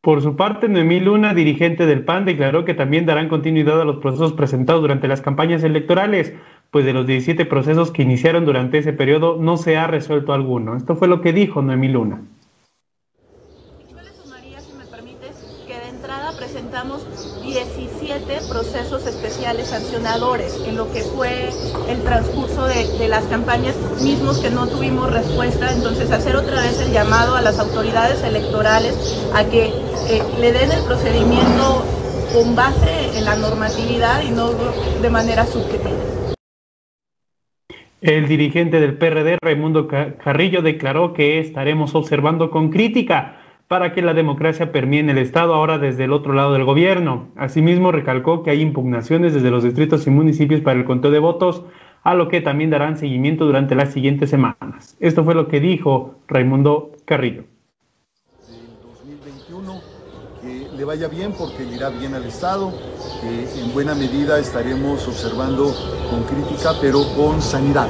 por 0.06 0.22
su 0.22 0.36
parte, 0.36 0.68
Noemí 0.68 1.00
Luna, 1.00 1.34
dirigente 1.34 1.84
del 1.84 2.04
PAN, 2.04 2.26
declaró 2.26 2.64
que 2.64 2.74
también 2.74 3.06
darán 3.06 3.28
continuidad 3.28 3.80
a 3.80 3.84
los 3.84 3.96
procesos 3.96 4.34
presentados 4.34 4.80
durante 4.80 5.08
las 5.08 5.20
campañas 5.20 5.64
electorales, 5.64 6.32
pues 6.70 6.84
de 6.84 6.92
los 6.92 7.06
17 7.06 7.46
procesos 7.46 7.90
que 7.90 8.02
iniciaron 8.02 8.44
durante 8.44 8.78
ese 8.78 8.92
periodo 8.92 9.36
no 9.40 9.56
se 9.56 9.76
ha 9.76 9.86
resuelto 9.86 10.32
alguno. 10.32 10.76
Esto 10.76 10.96
fue 10.96 11.08
lo 11.08 11.20
que 11.20 11.32
dijo 11.32 11.62
Noemí 11.62 11.88
Luna. 11.88 12.22
Yo 13.90 13.96
le 14.02 14.10
sumaría, 14.10 14.60
si 14.60 14.72
me 14.72 14.84
permites, 14.84 15.36
que 15.66 15.78
de 15.78 15.88
entrada 15.88 16.36
presentamos 16.36 17.06
17 17.42 18.40
procesos 18.48 19.06
especiales 19.06 19.68
sancionadores 19.68 20.60
en 20.66 20.76
lo 20.76 20.92
que 20.92 21.02
fue 21.02 21.50
el 21.88 22.02
transcurso 22.02 22.66
de, 22.66 23.08
las 23.08 23.24
campañas 23.24 23.76
mismos 24.02 24.38
que 24.40 24.50
no 24.50 24.66
tuvimos 24.66 25.12
respuesta. 25.12 25.72
Entonces, 25.72 26.10
hacer 26.10 26.36
otra 26.36 26.60
vez 26.62 26.80
el 26.80 26.92
llamado 26.92 27.36
a 27.36 27.40
las 27.40 27.58
autoridades 27.58 28.22
electorales 28.22 28.94
a 29.34 29.44
que 29.44 29.66
eh, 29.66 30.22
le 30.40 30.52
den 30.52 30.72
el 30.72 30.82
procedimiento 30.84 31.84
con 32.34 32.54
base 32.54 33.16
en 33.16 33.24
la 33.24 33.36
normatividad 33.36 34.22
y 34.22 34.30
no 34.30 34.50
de 35.00 35.10
manera 35.10 35.46
subjetiva. 35.46 36.05
El 38.02 38.28
dirigente 38.28 38.78
del 38.78 38.98
PRD, 38.98 39.38
Raimundo 39.40 39.88
Carrillo, 39.88 40.60
declaró 40.60 41.14
que 41.14 41.38
estaremos 41.38 41.94
observando 41.94 42.50
con 42.50 42.68
crítica 42.68 43.38
para 43.68 43.94
que 43.94 44.02
la 44.02 44.12
democracia 44.12 44.70
permee 44.70 45.00
en 45.00 45.08
el 45.08 45.16
Estado 45.16 45.54
ahora 45.54 45.78
desde 45.78 46.04
el 46.04 46.12
otro 46.12 46.34
lado 46.34 46.52
del 46.52 46.64
gobierno. 46.64 47.28
Asimismo, 47.36 47.92
recalcó 47.92 48.42
que 48.42 48.50
hay 48.50 48.60
impugnaciones 48.60 49.32
desde 49.32 49.50
los 49.50 49.64
distritos 49.64 50.06
y 50.06 50.10
municipios 50.10 50.60
para 50.60 50.78
el 50.78 50.84
conteo 50.84 51.10
de 51.10 51.20
votos, 51.20 51.64
a 52.02 52.14
lo 52.14 52.28
que 52.28 52.42
también 52.42 52.70
darán 52.70 52.98
seguimiento 52.98 53.46
durante 53.46 53.74
las 53.74 53.92
siguientes 53.94 54.28
semanas. 54.28 54.96
Esto 55.00 55.24
fue 55.24 55.34
lo 55.34 55.48
que 55.48 55.60
dijo 55.60 56.16
Raimundo 56.28 56.92
Carrillo. 57.06 57.44
Le 60.76 60.84
vaya 60.84 61.08
bien 61.08 61.32
porque 61.32 61.64
le 61.64 61.76
irá 61.76 61.88
bien 61.88 62.14
al 62.14 62.24
Estado. 62.24 62.70
en 63.22 63.72
buena 63.72 63.94
medida 63.94 64.38
estaremos 64.38 65.06
observando 65.08 65.74
con 66.10 66.22
crítica, 66.24 66.74
pero 66.80 67.02
con 67.14 67.40
sanidad, 67.40 67.88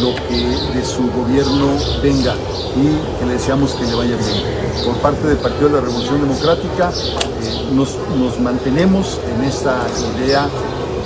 lo 0.00 0.14
que 0.28 0.78
de 0.78 0.84
su 0.84 1.10
gobierno 1.12 1.76
venga 2.02 2.34
y 2.74 3.18
que 3.18 3.26
le 3.26 3.34
deseamos 3.34 3.74
que 3.74 3.84
le 3.84 3.94
vaya 3.94 4.16
bien. 4.16 4.84
Por 4.84 4.96
parte 4.96 5.26
del 5.28 5.36
Partido 5.36 5.68
de 5.68 5.74
la 5.74 5.80
Revolución 5.82 6.22
Democrática 6.22 6.90
eh, 6.90 7.68
nos, 7.72 7.96
nos, 8.18 8.40
mantenemos 8.40 9.20
en 9.34 9.44
esta 9.44 9.76
idea 10.16 10.48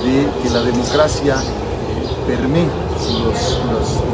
de 0.04 0.42
que 0.42 0.50
la 0.50 0.62
democracia 0.62 1.34
eh, 1.34 2.26
permee 2.26 2.68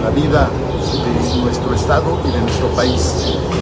la 0.02 0.11
vida 0.11 0.49
de 0.49 1.42
nuestro 1.42 1.75
Estado 1.75 2.21
y 2.26 2.33
de 2.33 2.40
nuestro 2.40 2.69
país. 2.69 3.62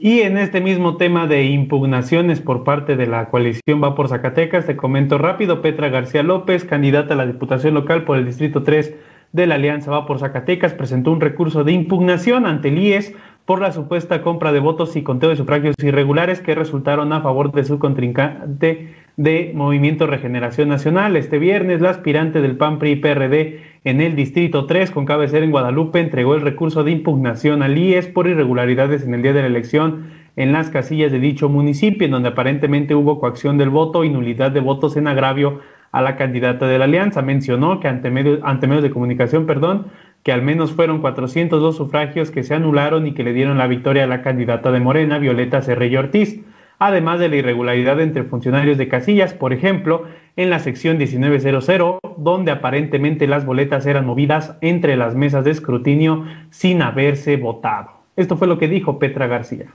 Y 0.00 0.20
en 0.20 0.38
este 0.38 0.60
mismo 0.60 0.96
tema 0.96 1.26
de 1.26 1.46
impugnaciones 1.46 2.40
por 2.40 2.62
parte 2.62 2.94
de 2.94 3.08
la 3.08 3.30
coalición 3.30 3.82
Va 3.82 3.96
por 3.96 4.08
Zacatecas, 4.08 4.64
te 4.64 4.76
comento 4.76 5.18
rápido, 5.18 5.60
Petra 5.60 5.88
García 5.88 6.22
López, 6.22 6.64
candidata 6.64 7.14
a 7.14 7.16
la 7.16 7.26
Diputación 7.26 7.74
Local 7.74 8.04
por 8.04 8.16
el 8.16 8.24
Distrito 8.24 8.62
3 8.62 8.94
de 9.32 9.46
la 9.48 9.56
Alianza 9.56 9.90
Va 9.90 10.06
por 10.06 10.20
Zacatecas, 10.20 10.72
presentó 10.72 11.10
un 11.10 11.20
recurso 11.20 11.64
de 11.64 11.72
impugnación 11.72 12.46
ante 12.46 12.68
el 12.68 12.78
IES 12.78 13.12
por 13.44 13.60
la 13.60 13.72
supuesta 13.72 14.22
compra 14.22 14.52
de 14.52 14.60
votos 14.60 14.94
y 14.94 15.02
conteo 15.02 15.30
de 15.30 15.36
sufragios 15.36 15.74
irregulares 15.82 16.40
que 16.40 16.54
resultaron 16.54 17.12
a 17.12 17.20
favor 17.20 17.50
de 17.50 17.64
su 17.64 17.80
contrincante 17.80 18.94
de 19.18 19.50
Movimiento 19.52 20.06
Regeneración 20.06 20.68
Nacional. 20.68 21.16
Este 21.16 21.40
viernes, 21.40 21.80
la 21.80 21.90
aspirante 21.90 22.40
del 22.40 22.56
PAN 22.56 22.78
PRI 22.78 22.96
PRD 22.96 23.60
en 23.82 24.00
el 24.00 24.14
Distrito 24.14 24.66
3, 24.66 24.92
con 24.92 25.06
cabecera 25.06 25.44
en 25.44 25.50
Guadalupe, 25.50 25.98
entregó 25.98 26.36
el 26.36 26.40
recurso 26.40 26.84
de 26.84 26.92
impugnación 26.92 27.64
al 27.64 27.76
IES 27.76 28.06
por 28.06 28.28
irregularidades 28.28 29.04
en 29.04 29.14
el 29.14 29.22
día 29.22 29.32
de 29.32 29.40
la 29.40 29.48
elección 29.48 30.06
en 30.36 30.52
las 30.52 30.70
casillas 30.70 31.10
de 31.10 31.18
dicho 31.18 31.48
municipio, 31.48 32.04
en 32.04 32.12
donde 32.12 32.28
aparentemente 32.28 32.94
hubo 32.94 33.18
coacción 33.18 33.58
del 33.58 33.70
voto 33.70 34.04
y 34.04 34.08
nulidad 34.08 34.52
de 34.52 34.60
votos 34.60 34.96
en 34.96 35.08
agravio 35.08 35.62
a 35.90 36.00
la 36.00 36.14
candidata 36.14 36.68
de 36.68 36.78
la 36.78 36.84
alianza. 36.84 37.20
Mencionó 37.20 37.80
que 37.80 37.88
ante, 37.88 38.12
ante 38.44 38.66
medios 38.68 38.82
de 38.84 38.90
comunicación, 38.90 39.46
perdón, 39.46 39.88
que 40.22 40.30
al 40.30 40.42
menos 40.42 40.70
fueron 40.70 41.00
402 41.00 41.76
sufragios 41.76 42.30
que 42.30 42.44
se 42.44 42.54
anularon 42.54 43.04
y 43.08 43.14
que 43.14 43.24
le 43.24 43.32
dieron 43.32 43.58
la 43.58 43.66
victoria 43.66 44.04
a 44.04 44.06
la 44.06 44.22
candidata 44.22 44.70
de 44.70 44.78
Morena, 44.78 45.18
Violeta 45.18 45.60
Cerrello 45.60 45.98
Ortiz 45.98 46.40
además 46.78 47.18
de 47.20 47.28
la 47.28 47.36
irregularidad 47.36 48.00
entre 48.00 48.24
funcionarios 48.24 48.78
de 48.78 48.88
casillas, 48.88 49.34
por 49.34 49.52
ejemplo, 49.52 50.04
en 50.36 50.50
la 50.50 50.58
sección 50.58 50.98
1900, 50.98 51.98
donde 52.16 52.52
aparentemente 52.52 53.26
las 53.26 53.44
boletas 53.44 53.86
eran 53.86 54.06
movidas 54.06 54.56
entre 54.60 54.96
las 54.96 55.14
mesas 55.14 55.44
de 55.44 55.50
escrutinio 55.50 56.24
sin 56.50 56.82
haberse 56.82 57.36
votado. 57.36 57.90
Esto 58.16 58.36
fue 58.36 58.48
lo 58.48 58.58
que 58.58 58.68
dijo 58.68 58.98
Petra 58.98 59.26
García. 59.26 59.66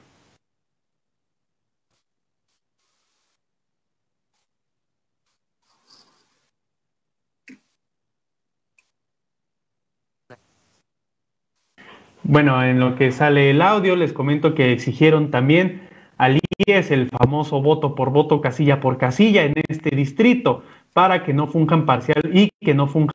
Bueno, 12.25 12.63
en 12.63 12.79
lo 12.79 12.95
que 12.95 13.11
sale 13.11 13.49
el 13.49 13.61
audio, 13.61 13.97
les 13.97 14.13
comento 14.13 14.55
que 14.55 14.71
exigieron 14.71 15.29
también 15.29 15.81
al 16.23 16.39
es 16.65 16.91
el 16.91 17.09
famoso 17.09 17.61
voto 17.61 17.95
por 17.95 18.11
voto, 18.11 18.39
casilla 18.39 18.79
por 18.79 18.97
casilla 18.97 19.43
en 19.43 19.53
este 19.67 19.93
distrito, 19.93 20.63
para 20.93 21.23
que 21.23 21.33
no 21.33 21.47
funjan 21.47 21.85
parcial 21.85 22.31
y 22.33 22.49
que 22.61 22.73
no 22.73 22.87
funjan, 22.87 23.11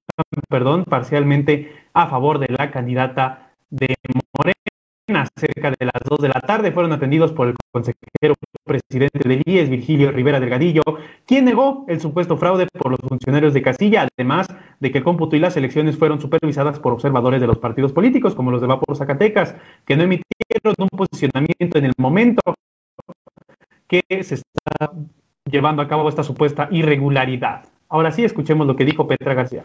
perdón, 0.49 0.85
parcialmente 0.85 1.73
a 1.95 2.09
favor 2.09 2.39
de 2.39 2.49
la 2.49 2.71
candidata 2.71 3.53
de 3.71 3.95
Morena. 4.37 4.55
Cerca 5.37 5.71
de 5.71 5.87
las 5.87 6.03
2 6.07 6.19
de 6.19 6.29
la 6.29 6.41
tarde 6.43 6.71
fueron 6.71 6.93
atendidos 6.93 7.33
por 7.33 7.49
el 7.49 7.55
consejero 7.73 8.35
presidente 8.63 9.27
del 9.27 9.43
IES, 9.47 9.71
Virgilio 9.71 10.13
Rivera 10.13 10.39
Delgadillo, 10.39 10.83
quien 11.25 11.47
negó 11.47 11.87
el 11.89 11.99
supuesto 11.99 12.37
fraude 12.37 12.67
por 12.67 12.91
los 12.91 13.01
funcionarios 13.01 13.55
de 13.55 13.63
casilla, 13.63 14.07
además 14.15 14.49
de 14.81 14.93
que 14.93 14.99
el 14.99 15.05
cómputo 15.05 15.35
y 15.35 15.39
las 15.39 15.57
elecciones 15.57 15.97
fueron 15.97 16.21
supervisadas 16.21 16.79
por 16.79 16.93
observadores 16.93 17.41
de 17.41 17.47
los 17.47 17.59
partidos 17.59 17.95
políticos, 17.95 18.35
como 18.35 18.51
los 18.51 18.61
de 18.61 18.67
Vapor 18.67 18.97
Zacatecas, 18.99 19.55
que 19.87 19.97
no 19.97 20.03
emitieron 20.03 20.75
un 20.79 20.89
posicionamiento 20.89 21.79
en 21.79 21.87
el 21.87 21.95
momento 21.97 22.43
que 23.89 24.03
se 24.23 24.37
está 24.37 24.93
llevando 25.51 25.83
a 25.83 25.89
cabo 25.89 26.09
esta 26.09 26.23
supuesta 26.23 26.69
irregularidad. 26.71 27.65
Ahora 27.89 28.13
sí, 28.13 28.25
escuchemos 28.25 28.67
lo 28.67 28.77
que 28.77 28.85
dijo 28.85 29.09
Petra 29.09 29.33
García. 29.35 29.65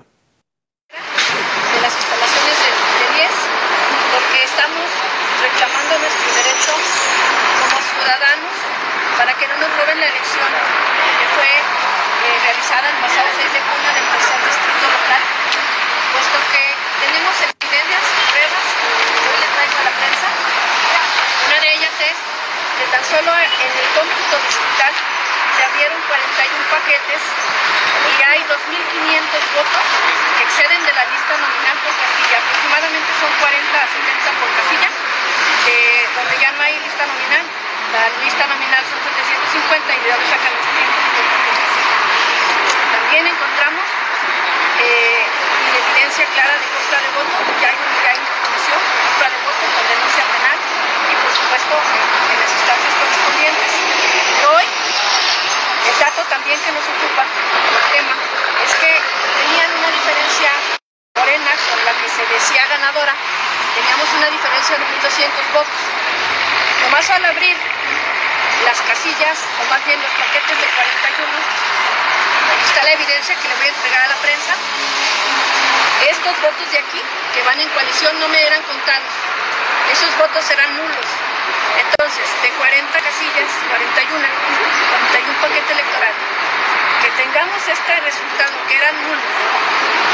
De 0.87 1.81
las 1.81 1.93
instalaciones 1.93 2.55
del, 2.63 2.75
del 3.03 3.11
IES, 3.19 3.37
porque 4.15 4.43
estamos 4.47 4.87
reclamando 5.43 5.99
nuestro 5.99 6.29
derecho 6.39 6.71
como 6.71 7.77
ciudadanos 7.83 8.55
para 9.19 9.33
que 9.35 9.45
no 9.47 9.55
nos 9.59 9.69
roben 9.75 9.99
la 9.99 10.07
elección 10.07 10.47
que 11.19 11.27
fue 11.35 11.51
eh, 11.51 12.39
realizada 12.47 12.89
el 12.89 12.97
pasado 13.03 13.27
6 13.27 13.43
de 13.43 13.59
junio 13.59 13.89
en 13.91 13.97
el 13.99 14.07
tercer 14.07 14.39
distrito 14.39 14.87
local, 14.87 15.21
puesto 16.15 16.37
que 16.55 16.63
tenemos 17.03 17.35
evidencias, 17.43 18.03
pruebas, 18.31 18.65
que 18.79 19.27
hoy 19.27 19.37
le 19.43 19.49
traigo 19.51 19.77
a 19.77 19.83
la 19.83 19.93
prensa. 19.99 20.27
Una 21.43 21.57
de 21.59 21.69
ellas 21.75 21.95
es 21.99 22.17
que 22.79 22.85
tan 22.89 23.03
solo 23.03 23.31
en 23.35 23.71
el 23.75 23.87
cómputo 23.93 24.35
digital 24.47 24.93
se 25.53 25.61
abrieron 25.61 25.99
41 26.07 26.73
paquetes 26.73 27.21
y 27.21 28.23
hay 28.23 28.41
2.500 28.49 28.49
votos 29.53 29.85
que 30.39 30.43
exceden 30.47 30.81
de 30.81 30.93
la 30.95 31.05
lista 31.11 31.33
nominal 31.37 31.77
por 31.85 31.93
casilla. 31.93 32.37
Aproximadamente 32.41 33.11
son 33.21 33.29
40 33.37 33.77
a 33.77 33.87
70 33.93 34.41
por 34.41 34.49
casilla, 34.57 34.89
donde 36.17 36.35
ya 36.41 36.49
no 36.57 36.61
hay 36.65 36.73
lista 36.81 37.05
nominal. 37.05 37.45
La 37.93 38.09
lista 38.25 38.47
nominal 38.49 38.81
son 38.89 38.97
750 39.05 39.93
y 39.93 39.99
de 40.01 40.09
ahora 40.09 40.25
sacan 40.25 40.49
250 40.49 40.73
También 42.89 43.27
encontramos 43.27 43.85
eh, 44.81 45.21
evidencia 45.77 46.25
clara 46.33 46.57
de 46.57 46.65
compra 46.73 46.97
de 47.05 47.09
voto, 47.13 47.37
ya 47.61 47.69
hay, 47.69 47.77
ya 47.77 48.09
hay 48.17 48.17
información, 48.17 48.81
compra 48.81 49.29
de 49.29 49.39
voto 49.45 49.65
con 49.77 49.85
denuncia 49.93 50.25
penal 50.25 50.57
y 50.57 51.13
por 51.21 51.31
supuesto 51.37 51.73
en 51.77 52.37
las 52.41 52.49
instancias 52.49 52.93
correspondientes. 52.97 53.71
hoy, 54.57 54.65
el 54.65 55.95
dato 56.01 56.21
también 56.33 56.57
que 56.65 56.71
nos 56.73 56.85
ocupa 56.89 57.23
el 57.29 57.85
tema 57.93 58.15
es 58.63 58.73
que 58.73 58.91
tenían 59.37 59.69
una 59.69 59.89
diferencia 59.93 60.49
morena 61.13 61.51
con 61.69 61.77
la 61.85 61.93
que 61.93 62.09
se 62.09 62.25
teníamos 63.11 64.07
una 64.17 64.27
diferencia 64.31 64.77
de 64.77 64.85
1.200 65.03 65.53
votos. 65.53 65.81
Nomás 66.83 67.09
al 67.09 67.25
abrir 67.25 67.57
las 68.65 68.79
casillas, 68.81 69.37
o 69.59 69.63
más 69.69 69.83
bien 69.85 69.99
los 69.99 70.11
paquetes 70.11 70.55
de 70.55 70.67
41, 70.67 71.27
aquí 72.55 72.65
está 72.65 72.83
la 72.83 72.93
evidencia 72.93 73.35
que 73.35 73.47
le 73.49 73.55
voy 73.55 73.67
a 73.67 73.69
entregar 73.69 74.01
a 74.03 74.07
la 74.07 74.19
prensa, 74.23 74.53
estos 76.07 76.35
votos 76.41 76.71
de 76.71 76.79
aquí, 76.79 77.01
que 77.33 77.41
van 77.43 77.59
en 77.59 77.69
coalición, 77.69 78.19
no 78.19 78.27
me 78.27 78.39
eran 78.45 78.61
contados. 78.63 79.11
Esos 79.91 80.11
votos 80.17 80.43
serán 80.45 80.75
nulos. 80.77 81.07
Entonces, 81.79 82.27
de 82.41 82.49
40 82.49 82.99
casillas, 82.99 83.49
41, 83.67 84.15
41 84.15 85.41
paquete 85.41 85.73
electoral, 85.73 86.13
que 87.03 87.11
tengamos 87.19 87.59
este 87.67 87.93
resultado, 87.99 88.55
que 88.71 88.75
eran 88.79 88.95
nulos, 89.03 89.27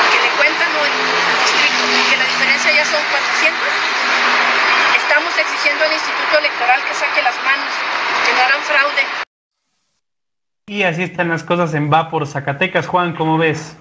que 0.09 0.19
le 0.25 0.31
cuentan 0.41 0.71
hoy 0.81 0.89
al 0.89 1.37
distrito, 1.45 1.81
y 1.85 2.01
que 2.09 2.17
la 2.17 2.25
diferencia 2.25 2.71
ya 2.73 2.85
son 2.85 3.01
400, 3.13 3.53
estamos 4.97 5.37
exigiendo 5.37 5.85
al 5.85 5.93
Instituto 5.93 6.33
Electoral 6.39 6.81
que 6.89 6.93
saque 6.93 7.21
las 7.21 7.37
manos, 7.45 7.71
que 8.25 8.33
no 8.33 8.41
harán 8.41 8.61
fraude. 8.65 9.03
Y 10.65 10.83
así 10.83 11.03
están 11.03 11.29
las 11.29 11.43
cosas 11.43 11.73
en 11.73 11.91
Va 11.91 12.09
por 12.09 12.25
Zacatecas. 12.27 12.87
Juan, 12.87 13.15
¿cómo 13.15 13.37
ves? 13.37 13.75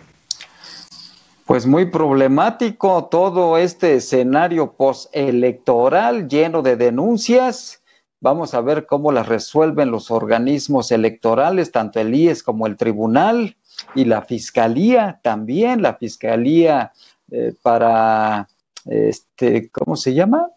Pues 1.47 1.67
muy 1.67 1.87
problemático 1.87 3.09
todo 3.11 3.57
este 3.57 3.95
escenario 3.97 4.73
postelectoral 4.73 6.29
lleno 6.29 6.61
de 6.61 6.77
denuncias. 6.77 7.78
Vamos 8.21 8.55
a 8.55 8.61
ver 8.61 8.87
cómo 8.87 9.13
las 9.13 9.29
resuelven 9.29 9.91
los 9.91 10.11
organismos 10.11 10.91
electorales, 10.91 11.71
tanto 11.71 12.01
el 12.01 12.15
IES 12.15 12.43
como 12.43 12.67
el 12.67 12.77
tribunal 12.77 13.57
y 13.95 14.05
la 14.05 14.23
fiscalía 14.23 15.21
también, 15.23 15.83
la 15.83 15.95
fiscalía 15.95 16.93
eh, 17.31 17.55
para, 17.63 18.49
este, 18.87 19.71
¿cómo 19.71 19.97
se 19.97 20.15
llama? 20.15 20.49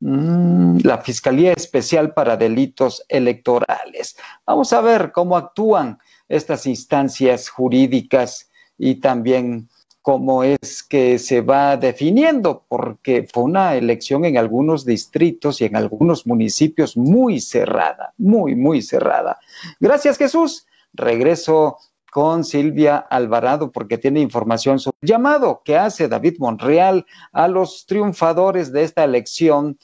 Mm, 0.00 0.80
la 0.82 0.98
Fiscalía 0.98 1.52
Especial 1.52 2.12
para 2.12 2.36
Delitos 2.36 3.02
Electorales. 3.08 4.16
Vamos 4.44 4.72
a 4.72 4.82
ver 4.82 5.10
cómo 5.10 5.36
actúan 5.36 5.98
estas 6.28 6.66
instancias 6.66 7.48
jurídicas 7.48 8.50
y 8.76 8.96
también 8.96 9.70
cómo 10.06 10.44
es 10.44 10.84
que 10.84 11.18
se 11.18 11.40
va 11.40 11.76
definiendo, 11.76 12.64
porque 12.68 13.26
fue 13.28 13.42
una 13.42 13.74
elección 13.74 14.24
en 14.24 14.38
algunos 14.38 14.84
distritos 14.84 15.60
y 15.60 15.64
en 15.64 15.74
algunos 15.74 16.28
municipios 16.28 16.96
muy 16.96 17.40
cerrada, 17.40 18.14
muy, 18.16 18.54
muy 18.54 18.82
cerrada. 18.82 19.40
Gracias 19.80 20.16
Jesús. 20.16 20.68
Regreso 20.92 21.78
con 22.12 22.44
Silvia 22.44 22.98
Alvarado 22.98 23.72
porque 23.72 23.98
tiene 23.98 24.20
información 24.20 24.78
sobre 24.78 24.96
el 25.02 25.08
llamado 25.08 25.62
que 25.64 25.76
hace 25.76 26.06
David 26.06 26.36
Monreal 26.38 27.04
a 27.32 27.48
los 27.48 27.84
triunfadores 27.84 28.70
de 28.70 28.84
esta 28.84 29.02
elección 29.02 29.76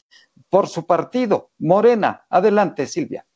por 0.49 0.69
su 0.69 0.87
partido, 0.87 1.51
Morena. 1.59 2.27
Adelante, 2.31 2.87
Silvia. 2.87 3.27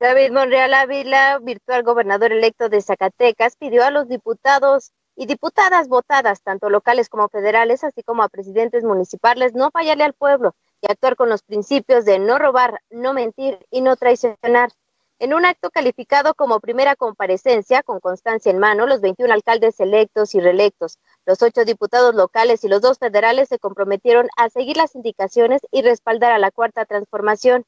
David 0.00 0.32
Monreal 0.32 0.74
Ávila, 0.74 1.38
virtual 1.40 1.84
gobernador 1.84 2.32
electo 2.32 2.68
de 2.68 2.82
Zacatecas, 2.82 3.56
pidió 3.56 3.84
a 3.84 3.92
los 3.92 4.08
diputados 4.08 4.94
y 5.18 5.26
diputadas 5.26 5.88
votadas, 5.88 6.42
tanto 6.42 6.70
locales 6.70 7.08
como 7.08 7.28
federales, 7.28 7.82
así 7.82 8.04
como 8.04 8.22
a 8.22 8.28
presidentes 8.28 8.84
municipales, 8.84 9.52
no 9.52 9.72
fallarle 9.72 10.04
al 10.04 10.14
pueblo 10.14 10.54
y 10.80 10.90
actuar 10.90 11.16
con 11.16 11.28
los 11.28 11.42
principios 11.42 12.04
de 12.04 12.20
no 12.20 12.38
robar, 12.38 12.80
no 12.88 13.12
mentir 13.14 13.58
y 13.72 13.80
no 13.80 13.96
traicionar. 13.96 14.70
En 15.18 15.34
un 15.34 15.44
acto 15.44 15.70
calificado 15.70 16.34
como 16.34 16.60
primera 16.60 16.94
comparecencia, 16.94 17.82
con 17.82 17.98
constancia 17.98 18.50
en 18.50 18.60
mano, 18.60 18.86
los 18.86 19.00
21 19.00 19.34
alcaldes 19.34 19.80
electos 19.80 20.36
y 20.36 20.40
reelectos, 20.40 21.00
los 21.26 21.42
ocho 21.42 21.64
diputados 21.64 22.14
locales 22.14 22.62
y 22.62 22.68
los 22.68 22.80
dos 22.80 23.00
federales 23.00 23.48
se 23.48 23.58
comprometieron 23.58 24.28
a 24.36 24.48
seguir 24.50 24.76
las 24.76 24.94
indicaciones 24.94 25.62
y 25.72 25.82
respaldar 25.82 26.30
a 26.30 26.38
la 26.38 26.52
cuarta 26.52 26.84
transformación. 26.84 27.64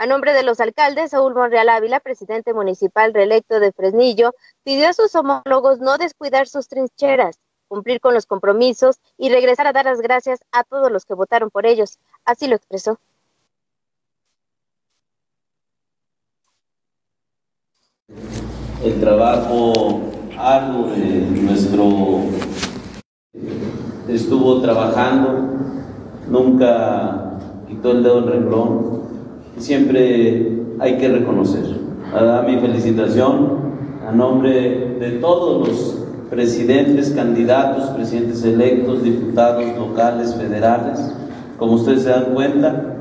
A 0.00 0.06
nombre 0.06 0.32
de 0.32 0.42
los 0.42 0.60
alcaldes, 0.60 1.10
Saúl 1.10 1.34
Monreal 1.34 1.68
Ávila, 1.68 2.00
presidente 2.00 2.54
municipal 2.54 3.12
reelecto 3.12 3.60
de 3.60 3.70
Fresnillo, 3.70 4.34
pidió 4.64 4.88
a 4.88 4.94
sus 4.94 5.14
homólogos 5.14 5.80
no 5.80 5.98
descuidar 5.98 6.48
sus 6.48 6.68
trincheras, 6.68 7.38
cumplir 7.68 8.00
con 8.00 8.14
los 8.14 8.24
compromisos 8.24 8.96
y 9.18 9.28
regresar 9.28 9.66
a 9.66 9.74
dar 9.74 9.84
las 9.84 10.00
gracias 10.00 10.40
a 10.52 10.64
todos 10.64 10.90
los 10.90 11.04
que 11.04 11.12
votaron 11.12 11.50
por 11.50 11.66
ellos. 11.66 11.98
Así 12.24 12.48
lo 12.48 12.56
expresó. 12.56 12.98
el 18.82 18.98
trabajo 19.00 20.00
arduo 20.38 20.92
de 20.92 21.26
nuestro 21.42 22.20
estuvo 24.08 24.62
trabajando, 24.62 25.58
nunca 26.26 27.38
quitó 27.68 27.90
el 27.90 28.02
dedo 28.02 28.18
en 28.20 28.26
renglón, 28.26 29.09
siempre 29.58 30.52
hay 30.78 30.96
que 30.98 31.08
reconocer. 31.08 31.80
A 32.12 32.42
mi 32.42 32.58
felicitación 32.58 33.70
a 34.06 34.12
nombre 34.12 34.96
de 34.98 35.10
todos 35.20 35.68
los 35.68 36.00
presidentes, 36.30 37.10
candidatos, 37.10 37.90
presidentes 37.90 38.44
electos, 38.44 39.02
diputados 39.02 39.64
locales, 39.76 40.34
federales. 40.34 41.12
Como 41.58 41.74
ustedes 41.74 42.02
se 42.02 42.10
dan 42.10 42.32
cuenta, 42.34 42.96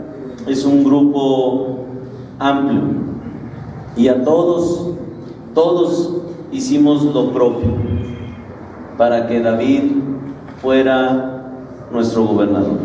es 0.47 0.65
un 0.65 0.83
grupo 0.83 1.85
amplio 2.39 2.81
y 3.95 4.07
a 4.07 4.23
todos 4.23 4.89
todos 5.53 6.13
hicimos 6.51 7.03
lo 7.03 7.31
propio 7.31 7.69
para 8.97 9.27
que 9.27 9.39
David 9.39 9.91
fuera 10.61 11.51
nuestro 11.91 12.25
gobernador. 12.25 12.77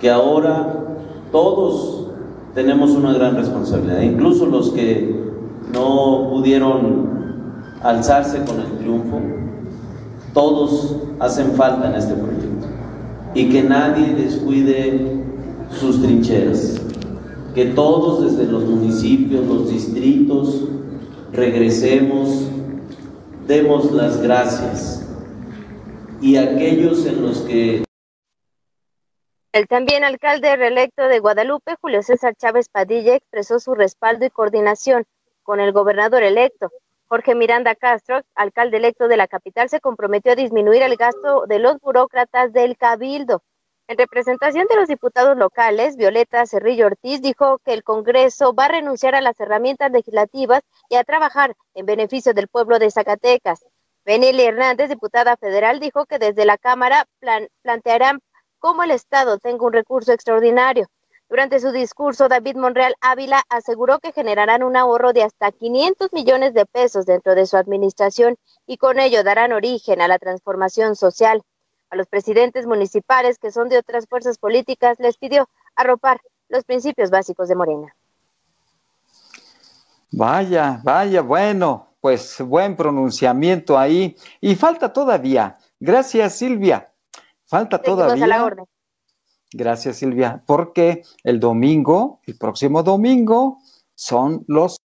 Que 0.00 0.10
ahora 0.10 0.74
todos 1.32 2.03
tenemos 2.54 2.92
una 2.92 3.12
gran 3.12 3.36
responsabilidad, 3.36 4.00
incluso 4.02 4.46
los 4.46 4.70
que 4.70 5.14
no 5.72 6.28
pudieron 6.30 7.08
alzarse 7.82 8.44
con 8.44 8.60
el 8.60 8.78
triunfo, 8.78 9.20
todos 10.32 10.96
hacen 11.18 11.52
falta 11.52 11.90
en 11.90 11.96
este 11.96 12.14
proyecto. 12.14 12.66
Y 13.34 13.48
que 13.48 13.62
nadie 13.62 14.14
descuide 14.14 15.22
sus 15.70 16.00
trincheras, 16.00 16.80
que 17.54 17.66
todos 17.66 18.22
desde 18.22 18.50
los 18.50 18.64
municipios, 18.64 19.46
los 19.46 19.70
distritos, 19.70 20.64
regresemos, 21.32 22.44
demos 23.48 23.92
las 23.92 24.22
gracias. 24.22 25.06
Y 26.20 26.36
aquellos 26.36 27.04
en 27.06 27.22
los 27.22 27.38
que... 27.38 27.84
El 29.54 29.68
también 29.68 30.02
alcalde 30.02 30.56
reelecto 30.56 31.06
de 31.06 31.20
Guadalupe, 31.20 31.76
Julio 31.80 32.02
César 32.02 32.34
Chávez 32.34 32.68
Padilla, 32.68 33.14
expresó 33.14 33.60
su 33.60 33.76
respaldo 33.76 34.26
y 34.26 34.30
coordinación 34.30 35.04
con 35.44 35.60
el 35.60 35.70
gobernador 35.70 36.24
electo. 36.24 36.72
Jorge 37.06 37.36
Miranda 37.36 37.76
Castro, 37.76 38.22
alcalde 38.34 38.78
electo 38.78 39.06
de 39.06 39.16
la 39.16 39.28
capital, 39.28 39.68
se 39.68 39.78
comprometió 39.78 40.32
a 40.32 40.34
disminuir 40.34 40.82
el 40.82 40.96
gasto 40.96 41.46
de 41.46 41.60
los 41.60 41.78
burócratas 41.78 42.52
del 42.52 42.76
cabildo 42.76 43.44
en 43.86 43.96
representación 43.96 44.66
de 44.66 44.74
los 44.74 44.88
diputados 44.88 45.36
locales, 45.36 45.96
Violeta 45.96 46.46
Cerrillo 46.46 46.86
Ortiz 46.86 47.22
dijo 47.22 47.58
que 47.64 47.74
el 47.74 47.84
Congreso 47.84 48.54
va 48.54 48.64
a 48.64 48.68
renunciar 48.68 49.14
a 49.14 49.20
las 49.20 49.38
herramientas 49.38 49.92
legislativas 49.92 50.62
y 50.88 50.96
a 50.96 51.04
trabajar 51.04 51.54
en 51.74 51.86
beneficio 51.86 52.34
del 52.34 52.48
pueblo 52.48 52.80
de 52.80 52.90
Zacatecas. 52.90 53.64
Benely 54.04 54.42
Hernández, 54.42 54.88
diputada 54.88 55.36
federal, 55.36 55.78
dijo 55.78 56.06
que 56.06 56.18
desde 56.18 56.44
la 56.44 56.58
Cámara 56.58 57.06
plantearán 57.62 58.20
cómo 58.64 58.82
el 58.82 58.92
Estado 58.92 59.36
tenga 59.36 59.66
un 59.66 59.74
recurso 59.74 60.10
extraordinario. 60.10 60.86
Durante 61.28 61.60
su 61.60 61.70
discurso, 61.70 62.28
David 62.28 62.56
Monreal 62.56 62.94
Ávila 63.02 63.42
aseguró 63.50 63.98
que 63.98 64.10
generarán 64.10 64.62
un 64.62 64.74
ahorro 64.74 65.12
de 65.12 65.22
hasta 65.22 65.52
500 65.52 66.14
millones 66.14 66.54
de 66.54 66.64
pesos 66.64 67.04
dentro 67.04 67.34
de 67.34 67.44
su 67.44 67.58
administración 67.58 68.38
y 68.66 68.78
con 68.78 68.98
ello 68.98 69.22
darán 69.22 69.52
origen 69.52 70.00
a 70.00 70.08
la 70.08 70.18
transformación 70.18 70.96
social 70.96 71.42
a 71.90 71.96
los 71.96 72.06
presidentes 72.06 72.64
municipales 72.66 73.38
que 73.38 73.52
son 73.52 73.68
de 73.68 73.76
otras 73.76 74.06
fuerzas 74.06 74.38
políticas 74.38 74.98
les 74.98 75.18
pidió 75.18 75.46
arropar 75.76 76.22
los 76.48 76.64
principios 76.64 77.10
básicos 77.10 77.48
de 77.48 77.56
Morena. 77.56 77.94
Vaya, 80.10 80.80
vaya, 80.82 81.20
bueno, 81.20 81.88
pues 82.00 82.40
buen 82.40 82.76
pronunciamiento 82.76 83.76
ahí. 83.76 84.16
Y 84.40 84.54
falta 84.54 84.90
todavía. 84.90 85.58
Gracias, 85.78 86.38
Silvia. 86.38 86.93
Falta 87.46 87.80
todavía. 87.80 88.26
Gracias, 89.52 89.96
Silvia, 89.96 90.42
porque 90.46 91.02
el 91.22 91.38
domingo, 91.38 92.20
el 92.26 92.36
próximo 92.36 92.82
domingo, 92.82 93.58
son 93.94 94.44
los 94.48 94.78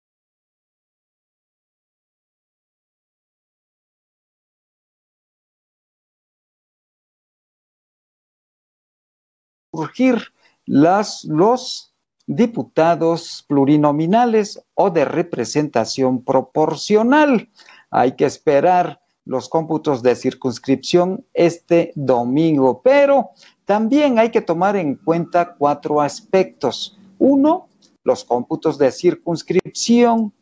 surgir 9.71 10.33
las, 10.65 11.23
los 11.25 11.93
diputados 12.25 13.45
plurinominales 13.47 14.61
o 14.73 14.89
de 14.89 15.05
representación 15.05 16.23
proporcional. 16.23 17.49
Hay 17.89 18.15
que 18.15 18.25
esperar 18.25 19.01
los 19.27 19.49
cómputos 19.49 20.01
de 20.01 20.15
circunscripción 20.15 21.25
este 21.33 21.91
domingo, 21.95 22.81
pero 22.81 23.31
también 23.65 24.17
hay 24.17 24.31
que 24.31 24.41
tomar 24.41 24.77
en 24.77 24.95
cuenta 24.95 25.55
cuatro 25.55 26.01
aspectos. 26.01 26.97
Uno, 27.19 27.67
los 28.03 28.23
cómputos 28.23 28.77
de 28.77 28.91
circunscripción. 28.91 30.33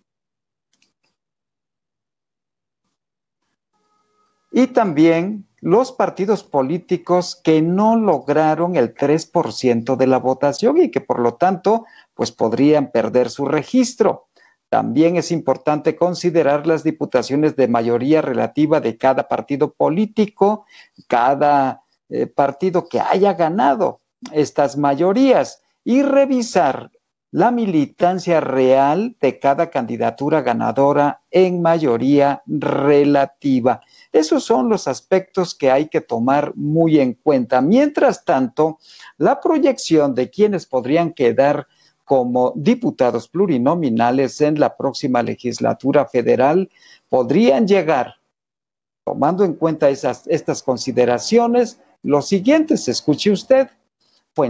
Y 4.52 4.68
también 4.68 5.48
los 5.60 5.92
partidos 5.92 6.44
políticos 6.44 7.42
que 7.44 7.64
no 7.64 7.96
lograron 7.96 8.76
el 8.76 8.94
3% 8.94 9.96
de 9.96 10.08
la 10.08 10.20
votación 10.20 10.78
y 10.78 10.92
que 10.92 11.02
por 11.02 11.20
lo 11.20 11.34
tanto 11.34 11.86
pues 12.14 12.32
podrían 12.32 12.92
perder 12.92 13.32
su 13.32 13.46
registro. 13.46 14.25
También 14.76 15.16
es 15.16 15.32
importante 15.32 15.96
considerar 15.96 16.68
las 16.68 16.84
diputaciones 16.84 17.56
de 17.56 17.70
mayoría 17.70 18.22
relativa 18.22 18.82
de 18.82 18.98
cada 18.98 19.30
partido 19.30 19.72
político, 19.72 20.66
cada 21.08 21.84
eh, 22.10 22.28
partido 22.28 22.90
que 22.90 23.00
haya 23.00 23.36
ganado 23.36 24.02
estas 24.34 24.76
mayorías 24.76 25.62
y 25.86 26.02
revisar 26.02 26.92
la 27.32 27.52
militancia 27.52 28.42
real 28.42 29.16
de 29.22 29.40
cada 29.40 29.70
candidatura 29.70 30.42
ganadora 30.42 31.22
en 31.32 31.62
mayoría 31.62 32.44
relativa. 32.46 33.80
Esos 34.12 34.44
son 34.44 34.68
los 34.68 34.90
aspectos 34.90 35.56
que 35.56 35.72
hay 35.72 35.88
que 35.88 36.02
tomar 36.02 36.52
muy 36.58 37.00
en 37.00 37.14
cuenta. 37.14 37.62
Mientras 37.62 38.26
tanto, 38.26 38.80
la 39.18 39.40
proyección 39.40 40.14
de 40.16 40.30
quienes 40.30 40.66
podrían 40.66 41.14
quedar 41.14 41.66
como 42.06 42.54
diputados 42.56 43.28
plurinominales 43.28 44.40
en 44.42 44.60
la 44.60 44.78
próxima 44.78 45.24
legislatura 45.24 46.06
federal 46.06 46.70
podrían 47.10 47.68
llegar, 47.68 48.16
tomando 49.04 49.44
en 49.44 49.56
cuenta 49.56 49.90
estas 49.90 50.64
consideraciones, 50.64 51.80
los 52.04 52.28
siguientes, 52.28 52.88
escuche 52.88 53.32
usted, 53.32 53.68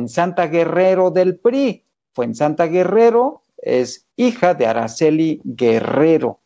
Santa 0.07 0.47
Guerrero 0.47 1.11
del 1.11 1.37
PRI. 1.37 1.83
Santa 2.33 2.65
Guerrero 2.67 3.41
es 3.57 4.05
hija 4.15 4.53
de 4.53 4.67
Araceli 4.67 5.41
Guerrero, 5.43 6.39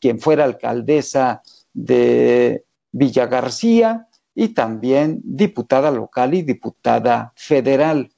quien 0.00 0.20
fuera 0.20 0.44
alcaldesa 0.44 1.42
de 1.72 2.64
Villa 2.92 3.26
García 3.26 4.08
y 4.34 4.48
también 4.48 5.20
diputada 5.24 5.90
local 5.90 6.34
y 6.34 6.42
diputada 6.42 7.32
federal 7.36 8.10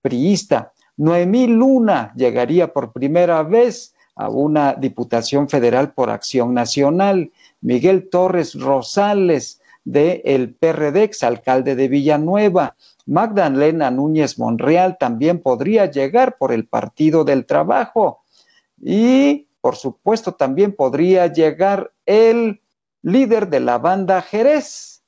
priista. 0.00 0.73
Noemí 0.96 1.46
Luna 1.46 2.12
llegaría 2.16 2.72
por 2.72 2.92
primera 2.92 3.42
vez 3.42 3.94
a 4.16 4.28
una 4.28 4.74
diputación 4.74 5.48
federal 5.48 5.92
por 5.92 6.10
acción 6.10 6.54
nacional. 6.54 7.32
Miguel 7.60 8.08
Torres 8.10 8.54
Rosales, 8.54 9.60
de 9.84 10.22
el 10.24 10.54
PRD, 10.54 11.02
exalcalde 11.02 11.74
de 11.74 11.88
Villanueva. 11.88 12.76
Magdalena 13.06 13.90
Núñez 13.90 14.38
Monreal 14.38 14.96
también 14.98 15.40
podría 15.40 15.86
llegar 15.90 16.38
por 16.38 16.52
el 16.52 16.66
Partido 16.66 17.24
del 17.24 17.44
Trabajo. 17.44 18.22
Y, 18.80 19.48
por 19.60 19.76
supuesto, 19.76 20.32
también 20.34 20.74
podría 20.74 21.26
llegar 21.26 21.92
el 22.06 22.62
líder 23.02 23.48
de 23.48 23.60
la 23.60 23.78
banda 23.78 24.22
Jerez, 24.22 25.02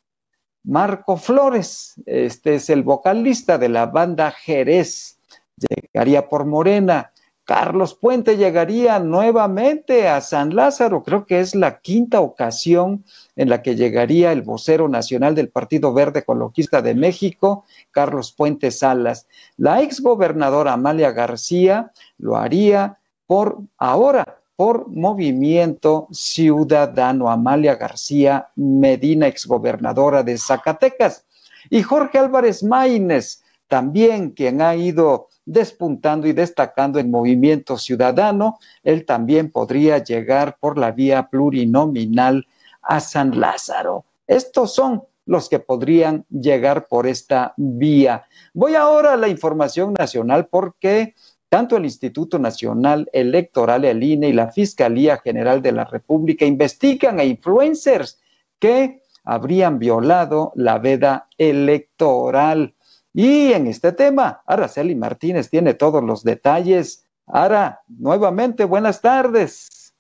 Marco 0.63 1.17
Flores. 1.17 1.95
Este 2.05 2.57
es 2.57 2.69
el 2.69 2.83
vocalista 2.83 3.57
de 3.57 3.69
la 3.69 3.87
banda 3.87 4.31
Jerez. 4.31 5.16
Llegaría 5.57 6.29
por 6.29 6.45
Morena. 6.45 7.13
Carlos 7.47 7.95
Puente 7.95 8.37
llegaría 8.37 8.99
nuevamente 8.99 10.09
a 10.09 10.21
San 10.21 10.55
Lázaro. 10.57 11.05
Creo 11.05 11.27
que 11.27 11.39
es 11.39 11.55
la 11.55 11.79
quinta 11.79 12.21
ocasión 12.21 13.05
en 13.37 13.49
la 13.49 13.63
que 13.63 13.77
llegaría 13.77 14.33
el 14.33 14.43
vocero 14.43 14.89
nacional 14.89 15.37
del 15.37 15.49
Partido 15.49 15.95
Verde 15.95 16.21
Ecologista 16.21 16.83
de 16.83 16.95
México, 16.95 17.65
Carlos 17.93 18.33
Puente 18.33 18.73
Salas. 18.73 19.29
La 19.57 19.81
exgobernadora 19.81 20.73
Amalia 20.73 21.13
García 21.13 21.93
lo 22.19 22.37
haría 22.37 22.99
por 23.27 23.61
ahora, 23.79 24.41
por 24.57 24.89
Movimiento 24.89 26.09
Ciudadano. 26.11 27.31
Amalia 27.31 27.77
García 27.77 28.49
Medina, 28.57 29.29
exgobernadora 29.29 30.25
de 30.25 30.37
Zacatecas. 30.37 31.25
Y 31.71 31.83
Jorge 31.83 32.19
Álvarez 32.19 32.65
Maínez, 32.65 33.45
también 33.69 34.31
quien 34.31 34.63
ha 34.63 34.75
ido 34.75 35.29
despuntando 35.47 36.27
y 36.27 36.33
destacando 36.33 36.99
en 36.99 37.11
movimiento 37.11 37.79
ciudadano, 37.79 38.59
él 38.83 39.07
también 39.07 39.51
podría 39.51 39.99
llegar 39.99 40.59
por 40.61 40.77
la 40.77 40.91
vía 40.91 41.29
plurinominal 41.31 42.47
a 42.83 43.01
San 43.01 43.41
Lázaro. 43.41 44.05
Estos 44.27 44.75
son 44.75 45.05
los 45.25 45.49
que 45.49 45.59
podrían 45.59 46.25
llegar 46.29 46.87
por 46.89 47.07
esta 47.07 47.55
vía. 47.57 48.27
Voy 48.53 48.75
ahora 48.75 49.15
a 49.15 49.17
la 49.17 49.29
información 49.29 49.95
nacional 49.99 50.47
porque 50.47 51.15
tanto 51.49 51.77
el 51.77 51.85
Instituto 51.85 52.39
Nacional 52.39 53.09
Electoral, 53.13 53.85
el 53.85 54.03
INE 54.03 54.29
y 54.29 54.33
la 54.33 54.51
Fiscalía 54.51 55.19
General 55.19 55.63
de 55.63 55.73
la 55.73 55.85
República 55.85 56.45
investigan 56.45 57.21
a 57.21 57.25
influencers 57.25 58.21
que 58.59 59.03
habrían 59.25 59.79
violado 59.79 60.53
la 60.55 60.79
veda 60.79 61.29
electoral. 61.39 62.75
Y 63.19 63.55
en 63.55 63.67
este 63.67 63.93
tema, 63.93 64.43
Araceli 64.45 64.95
Martínez 64.95 65.49
tiene 65.49 65.73
todos 65.73 66.05
los 66.05 66.23
detalles. 66.23 67.07
Ara, 67.27 67.81
nuevamente, 67.89 68.67
buenas 68.67 69.01
tardes. 69.01 69.95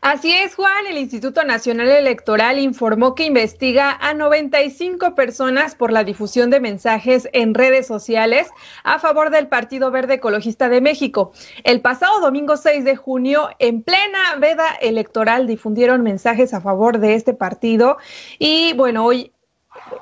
Así 0.00 0.32
es, 0.32 0.54
Juan. 0.54 0.86
El 0.88 0.96
Instituto 0.96 1.44
Nacional 1.44 1.90
Electoral 1.90 2.58
informó 2.58 3.14
que 3.14 3.26
investiga 3.26 3.98
a 4.00 4.14
95 4.14 5.14
personas 5.14 5.74
por 5.74 5.92
la 5.92 6.02
difusión 6.02 6.48
de 6.48 6.60
mensajes 6.60 7.28
en 7.34 7.52
redes 7.52 7.86
sociales 7.86 8.48
a 8.84 8.98
favor 8.98 9.28
del 9.28 9.48
Partido 9.48 9.90
Verde 9.90 10.14
Ecologista 10.14 10.70
de 10.70 10.80
México. 10.80 11.32
El 11.64 11.82
pasado 11.82 12.20
domingo 12.20 12.56
6 12.56 12.86
de 12.86 12.96
junio, 12.96 13.50
en 13.58 13.82
plena 13.82 14.36
veda 14.40 14.64
electoral, 14.80 15.46
difundieron 15.46 16.02
mensajes 16.02 16.54
a 16.54 16.62
favor 16.62 17.00
de 17.00 17.16
este 17.16 17.34
partido. 17.34 17.98
Y 18.38 18.72
bueno, 18.72 19.04
hoy 19.04 19.30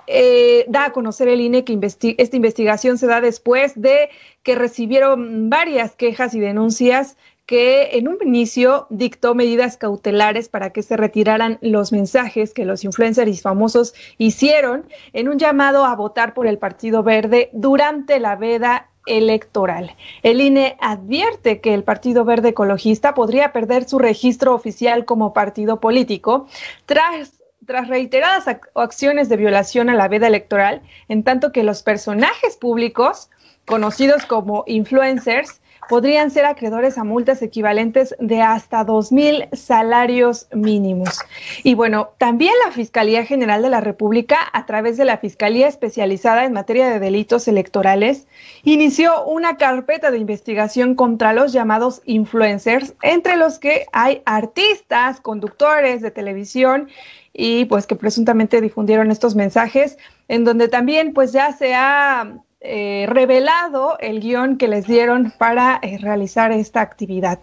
eh, 0.07 0.65
da 0.69 0.87
a 0.87 0.93
conocer 0.93 1.29
el 1.29 1.41
INE 1.41 1.65
que 1.65 1.79
esta 2.19 2.37
investigación 2.37 2.99
se 2.99 3.07
da 3.07 3.21
después 3.21 3.81
de 3.81 4.11
que 4.43 4.55
recibieron 4.55 5.51
varias 5.51 5.95
quejas 5.95 6.35
y 6.35 6.41
denuncias 6.41 7.17
que 7.47 7.99
en 7.99 8.07
un 8.07 8.17
inicio 8.23 8.87
dictó 8.91 9.35
medidas 9.35 9.77
cautelares 9.77 10.49
para 10.49 10.71
que 10.71 10.85
se 10.85 10.97
retiraran 10.97 11.59
los 11.63 11.91
mensajes 11.91 12.55
que 12.55 12.65
los 12.65 12.85
influencers 12.85 13.43
famosos 13.43 13.93
hicieron 14.19 14.87
en 15.13 15.29
un 15.29 15.37
llamado 15.37 15.85
a 15.85 15.97
votar 15.97 16.33
por 16.33 16.47
el 16.47 16.59
Partido 16.59 17.03
Verde 17.03 17.51
durante 17.53 18.21
la 18.21 18.37
veda 18.37 18.89
electoral. 19.07 19.97
El 20.23 20.41
INE 20.41 20.77
advierte 20.81 21.61
que 21.61 21.75
el 21.75 21.83
Partido 21.83 22.25
Verde 22.25 22.51
Ecologista 22.51 23.15
podría 23.15 23.53
perder 23.53 23.89
su 23.89 23.99
registro 23.99 24.55
oficial 24.55 25.05
como 25.05 25.33
partido 25.33 25.81
político 25.81 26.47
tras 26.87 27.40
tras 27.71 27.87
reiteradas 27.87 28.47
acciones 28.75 29.29
de 29.29 29.37
violación 29.37 29.91
a 29.91 29.95
la 29.95 30.09
veda 30.09 30.27
electoral, 30.27 30.83
en 31.07 31.23
tanto 31.23 31.53
que 31.53 31.63
los 31.63 31.85
personajes 31.85 32.57
públicos, 32.57 33.31
conocidos 33.65 34.27
como 34.27 34.65
influencers, 34.67 35.61
podrían 35.89 36.33
ser 36.33 36.47
acreedores 36.47 36.99
a 36.99 37.05
multas 37.05 37.43
equivalentes 37.43 38.15
de 38.19 38.43
hasta 38.43 38.83
dos 38.83 39.13
mil 39.13 39.49
salarios 39.53 40.49
mínimos. 40.53 41.21
Y 41.63 41.75
bueno, 41.75 42.11
también 42.19 42.55
la 42.65 42.73
Fiscalía 42.73 43.25
General 43.25 43.63
de 43.63 43.71
la 43.71 43.81
República, 43.81 44.39
a 44.53 44.67
través 44.67 44.97
de 44.97 45.05
la 45.05 45.19
Fiscalía 45.19 45.69
Especializada 45.69 46.45
en 46.45 46.53
Materia 46.53 46.89
de 46.89 46.99
Delitos 46.99 47.47
Electorales, 47.47 48.27
inició 48.65 49.25
una 49.25 49.57
carpeta 49.57 50.11
de 50.11 50.19
investigación 50.19 50.97
contra 50.97 51.33
los 51.33 51.53
llamados 51.53 52.03
influencers, 52.05 52.95
entre 53.03 53.37
los 53.37 53.61
que 53.61 53.87
hay 53.93 54.23
artistas, 54.27 55.21
conductores 55.21 56.03
de 56.03 56.11
televisión 56.11 56.89
y 57.33 57.65
pues 57.67 57.87
que 57.87 57.97
presuntamente 57.97 58.61
difundieron 58.61 59.11
estos 59.11 59.35
mensajes, 59.35 59.99
en 60.29 60.45
donde 60.45 60.69
también 60.69 61.13
pues 61.13 61.33
ya 61.33 61.53
se 61.53 61.75
ha 61.75 62.39
eh, 62.61 63.07
revelado 63.09 63.99
el 64.01 64.21
guion 64.21 64.59
que 64.59 64.69
les 64.69 64.87
dieron 64.87 65.33
para 65.39 65.79
eh, 65.83 65.99
realizar 65.99 66.53
esta 66.53 66.81
actividad. 66.81 67.39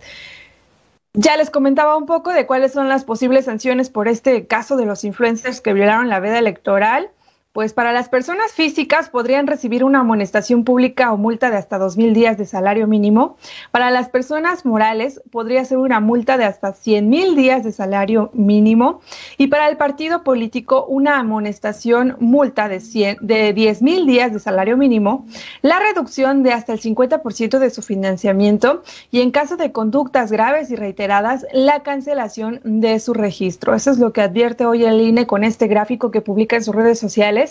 Ya 1.13 1.36
les 1.38 1.50
comentaba 1.50 1.97
un 1.97 2.06
poco 2.06 2.32
de 2.32 2.45
cuáles 2.45 2.73
son 2.73 2.89
las 2.89 3.04
posibles 3.04 3.45
sanciones 3.45 3.89
por 3.89 4.08
este 4.08 4.45
caso 4.45 4.78
de 4.78 4.86
los 4.86 5.04
influencers 5.04 5.62
que 5.62 5.73
violaron 5.73 6.10
la 6.10 6.19
veda 6.19 6.38
electoral. 6.38 7.10
Pues 7.58 7.74
para 7.74 7.91
las 7.91 8.08
personas 8.08 8.52
físicas 8.52 9.10
podrían 9.10 9.48
recibir 9.48 9.84
una 9.84 10.02
amonestación 10.02 10.63
pública 10.63 11.12
o 11.12 11.17
multa 11.17 11.50
de 11.50 11.58
hasta 11.58 11.80
dos 11.80 11.98
mil 11.98 12.13
días 12.13 12.38
de 12.38 12.46
salario 12.46 12.86
mínimo. 12.86 13.36
Para 13.72 13.89
las 13.89 14.10
personas 14.10 14.63
morales 14.63 15.24
podría 15.32 15.65
ser 15.65 15.80
una 15.80 16.00
multa 16.00 16.38
de 16.38 16.46
hasta 16.46 16.74
cien 16.74 17.10
mil 17.10 17.36
días 17.36 17.63
de 17.63 17.72
salario 17.72 18.30
mínimo. 18.36 19.02
Y 19.39 19.48
para 19.48 19.67
el 19.70 19.76
partido 19.76 20.24
político 20.24 20.86
una 20.86 21.17
amonestación 21.17 22.15
multa 22.20 22.70
de, 22.70 22.80
100, 22.80 23.17
de 23.22 23.54
10 23.54 23.82
mil 23.82 24.06
días 24.06 24.32
de 24.32 24.39
salario 24.39 24.78
mínimo, 24.78 25.26
la 25.63 25.80
reducción 25.80 26.43
de 26.43 26.54
hasta 26.54 26.74
el 26.74 26.80
50% 26.80 27.58
de 27.58 27.72
su 27.72 27.82
financiamiento 27.82 28.84
y 29.10 29.22
en 29.22 29.32
caso 29.32 29.58
de 29.58 29.72
conductas 29.72 30.32
graves 30.32 30.70
y 30.70 30.76
reiteradas, 30.76 31.48
la 31.54 31.82
cancelación 31.82 32.62
de 32.63 33.00
su 33.00 33.15
registro. 33.15 33.74
Eso 33.74 33.89
es 33.89 33.98
lo 33.98 34.13
que 34.13 34.22
advierte 34.22 34.67
hoy 34.67 34.86
el 34.86 35.02
INE 35.02 35.26
con 35.26 35.43
este 35.43 35.65
gráfico 35.65 36.12
que 36.12 36.22
publica 36.22 36.56
en 36.56 36.63
sus 36.63 36.76
redes 36.76 37.00
sociales 37.00 37.47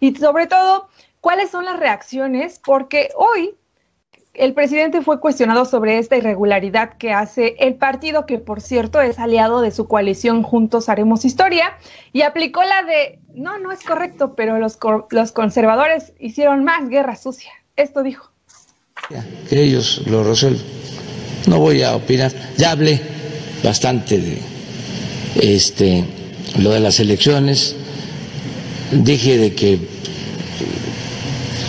y 0.00 0.14
sobre 0.16 0.46
todo, 0.46 0.88
cuáles 1.20 1.50
son 1.50 1.64
las 1.64 1.78
reacciones, 1.78 2.60
porque 2.64 3.10
hoy 3.16 3.54
el 4.34 4.54
presidente 4.54 5.02
fue 5.02 5.20
cuestionado 5.20 5.64
sobre 5.64 5.98
esta 5.98 6.16
irregularidad 6.16 6.96
que 6.96 7.12
hace 7.12 7.56
el 7.58 7.74
partido, 7.74 8.24
que 8.24 8.38
por 8.38 8.60
cierto 8.60 9.00
es 9.00 9.18
aliado 9.18 9.60
de 9.60 9.72
su 9.72 9.88
coalición 9.88 10.42
Juntos 10.42 10.88
Haremos 10.88 11.24
Historia, 11.24 11.76
y 12.12 12.22
aplicó 12.22 12.62
la 12.62 12.84
de, 12.84 13.18
no, 13.34 13.58
no 13.58 13.72
es 13.72 13.82
correcto, 13.82 14.34
pero 14.36 14.58
los, 14.58 14.78
los 15.10 15.32
conservadores 15.32 16.12
hicieron 16.20 16.64
más 16.64 16.88
guerra 16.88 17.16
sucia. 17.16 17.50
Esto 17.76 18.02
dijo. 18.02 18.30
Que 19.48 19.62
ellos 19.62 20.02
lo 20.06 20.22
resuelven. 20.22 20.62
No 21.46 21.58
voy 21.58 21.82
a 21.82 21.94
opinar. 21.94 22.32
Ya 22.56 22.72
hablé 22.72 23.00
bastante 23.62 24.18
de 24.18 24.38
este, 25.40 26.04
lo 26.58 26.70
de 26.70 26.80
las 26.80 27.00
elecciones 27.00 27.76
dije 28.92 29.38
de 29.38 29.54
que 29.54 29.78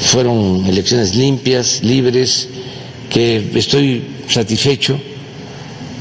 fueron 0.01 0.65
elecciones 0.65 1.15
limpias, 1.15 1.82
libres, 1.84 2.47
que 3.10 3.51
estoy 3.55 4.03
satisfecho. 4.27 4.99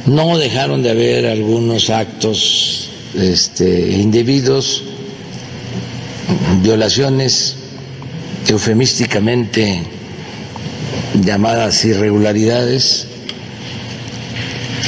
No 0.06 0.38
dejaron 0.38 0.82
de 0.82 0.90
haber 0.90 1.26
algunos 1.26 1.90
actos 1.90 2.88
este, 3.14 3.92
indebidos, 3.92 4.84
violaciones 6.62 7.56
eufemísticamente 8.48 9.82
llamadas 11.22 11.84
irregularidades, 11.84 13.06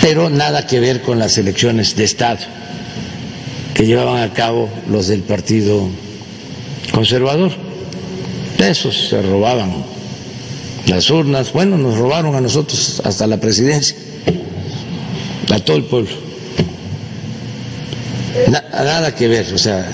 pero 0.01 0.31
nada 0.31 0.67
que 0.67 0.81
ver 0.81 1.03
con 1.03 1.19
las 1.19 1.37
elecciones 1.37 1.97
de 1.97 2.05
Estado 2.05 2.41
que 3.75 3.87
llevaban 3.87 4.23
a 4.23 4.33
cabo 4.33 4.69
los 4.91 5.09
del 5.09 5.23
Partido 5.23 5.89
conservador. 6.93 7.53
Esos 8.59 9.09
se 9.09 9.23
robaban 9.23 9.85
las 10.87 11.09
urnas, 11.11 11.53
bueno, 11.53 11.77
nos 11.79 11.97
robaron 11.97 12.35
a 12.35 12.41
nosotros 12.41 13.01
hasta 13.05 13.27
la 13.27 13.39
presidencia, 13.39 13.97
a 15.51 15.59
todo 15.61 15.77
el 15.77 15.85
pueblo. 15.85 16.11
nada 18.49 19.15
que 19.15 19.29
ver, 19.29 19.53
o 19.55 19.59
sea, 19.59 19.91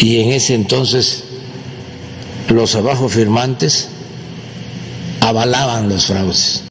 y 0.00 0.20
en 0.20 0.32
ese 0.32 0.54
entonces 0.54 1.24
los 2.48 2.74
abajo 2.74 3.08
firmantes 3.08 3.88
avalaban 5.20 5.88
los 5.88 6.06
fraudes. 6.06 6.69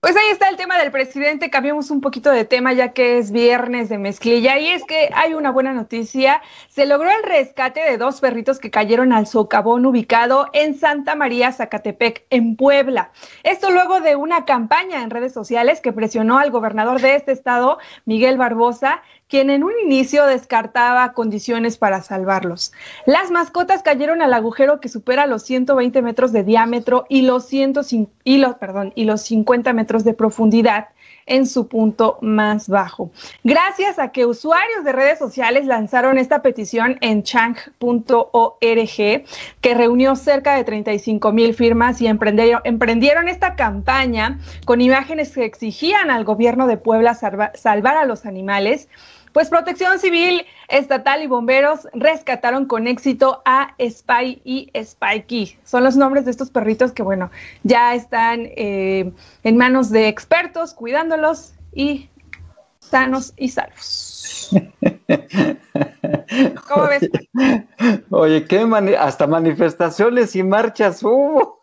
Pues 0.00 0.16
ahí 0.16 0.30
está 0.32 0.48
el 0.48 0.56
tema 0.56 0.78
del 0.78 0.90
presidente. 0.90 1.50
Cambiamos 1.50 1.90
un 1.90 2.00
poquito 2.00 2.30
de 2.30 2.46
tema 2.46 2.72
ya 2.72 2.94
que 2.94 3.18
es 3.18 3.32
viernes 3.32 3.90
de 3.90 3.98
mezclilla 3.98 4.58
y 4.58 4.68
es 4.68 4.82
que 4.84 5.10
hay 5.12 5.34
una 5.34 5.50
buena 5.50 5.74
noticia. 5.74 6.40
Se 6.70 6.86
logró 6.86 7.10
el 7.10 7.22
rescate 7.22 7.80
de 7.80 7.98
dos 7.98 8.18
perritos 8.22 8.58
que 8.58 8.70
cayeron 8.70 9.12
al 9.12 9.26
socavón 9.26 9.84
ubicado 9.84 10.46
en 10.54 10.74
Santa 10.78 11.16
María, 11.16 11.52
Zacatepec, 11.52 12.24
en 12.30 12.56
Puebla. 12.56 13.12
Esto 13.42 13.70
luego 13.70 14.00
de 14.00 14.16
una 14.16 14.46
campaña 14.46 15.02
en 15.02 15.10
redes 15.10 15.34
sociales 15.34 15.82
que 15.82 15.92
presionó 15.92 16.38
al 16.38 16.50
gobernador 16.50 17.02
de 17.02 17.16
este 17.16 17.32
estado, 17.32 17.78
Miguel 18.06 18.38
Barbosa, 18.38 19.02
quien 19.30 19.48
en 19.48 19.62
un 19.62 19.72
inicio 19.84 20.26
descartaba 20.26 21.12
condiciones 21.12 21.78
para 21.78 22.02
salvarlos. 22.02 22.72
Las 23.06 23.30
mascotas 23.30 23.82
cayeron 23.82 24.20
al 24.20 24.34
agujero 24.34 24.80
que 24.80 24.88
supera 24.88 25.26
los 25.26 25.44
120 25.44 26.02
metros 26.02 26.32
de 26.32 26.42
diámetro 26.42 27.06
y 27.08 27.22
los, 27.22 27.46
105, 27.46 28.10
y 28.24 28.38
los, 28.38 28.56
perdón, 28.56 28.92
y 28.96 29.04
los 29.04 29.22
50 29.22 29.72
metros 29.72 30.04
de 30.04 30.14
profundidad 30.14 30.88
en 31.26 31.46
su 31.46 31.68
punto 31.68 32.18
más 32.20 32.68
bajo. 32.68 33.10
Gracias 33.44 33.98
a 34.00 34.10
que 34.10 34.26
usuarios 34.26 34.84
de 34.84 34.92
redes 34.92 35.18
sociales 35.18 35.64
lanzaron 35.64 36.18
esta 36.18 36.42
petición 36.42 36.98
en 37.00 37.22
chang.org, 37.22 38.58
que 39.60 39.74
reunió 39.74 40.16
cerca 40.16 40.56
de 40.56 40.64
35 40.64 41.32
mil 41.32 41.54
firmas 41.54 42.00
y 42.00 42.08
emprendieron, 42.08 43.28
esta 43.28 43.54
campaña 43.54 44.40
con 44.64 44.80
imágenes 44.80 45.32
que 45.32 45.44
exigían 45.44 46.10
al 46.10 46.24
gobierno 46.24 46.66
de 46.66 46.76
Puebla 46.76 47.14
salvar 47.14 47.96
a 47.96 48.04
los 48.06 48.26
animales. 48.26 48.88
Pues 49.32 49.48
Protección 49.48 49.98
Civil 49.98 50.44
Estatal 50.68 51.22
y 51.22 51.26
bomberos 51.26 51.88
rescataron 51.92 52.66
con 52.66 52.86
éxito 52.86 53.42
a 53.44 53.74
Spy 53.80 54.40
y 54.44 54.70
Spikey. 54.82 55.58
Son 55.64 55.84
los 55.84 55.96
nombres 55.96 56.24
de 56.24 56.32
estos 56.32 56.50
perritos 56.50 56.92
que, 56.92 57.02
bueno, 57.02 57.30
ya 57.62 57.94
están 57.94 58.42
eh, 58.56 59.12
en 59.44 59.56
manos 59.56 59.90
de 59.90 60.08
expertos 60.08 60.74
cuidándolos 60.74 61.54
y 61.72 62.08
sanos 62.78 63.32
y 63.36 63.48
salvos. 63.48 64.50
¿Cómo 66.68 66.86
ves? 66.88 67.08
Oye, 68.10 68.44
¿qué 68.46 68.66
hasta 68.98 69.26
manifestaciones 69.26 70.34
y 70.36 70.42
marchas 70.42 71.02
hubo. 71.02 71.59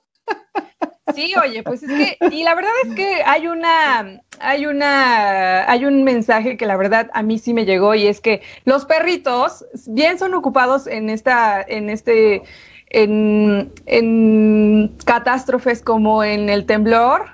Sí, 1.15 1.33
oye, 1.41 1.63
pues 1.63 1.83
es 1.83 1.89
que, 1.89 2.17
y 2.31 2.43
la 2.43 2.55
verdad 2.55 2.71
es 2.83 2.95
que 2.95 3.23
hay 3.25 3.47
una, 3.47 4.21
hay 4.39 4.65
una, 4.65 5.69
hay 5.69 5.85
un 5.85 6.03
mensaje 6.03 6.57
que 6.57 6.65
la 6.65 6.77
verdad 6.77 7.09
a 7.13 7.23
mí 7.23 7.39
sí 7.39 7.53
me 7.53 7.65
llegó 7.65 7.95
y 7.95 8.07
es 8.07 8.21
que 8.21 8.41
los 8.65 8.85
perritos 8.85 9.65
bien 9.87 10.19
son 10.19 10.33
ocupados 10.33 10.87
en 10.87 11.09
esta, 11.09 11.61
en 11.61 11.89
este, 11.89 12.43
en, 12.89 13.71
en 13.85 14.95
catástrofes 15.05 15.81
como 15.81 16.23
en 16.23 16.49
el 16.49 16.65
temblor, 16.65 17.29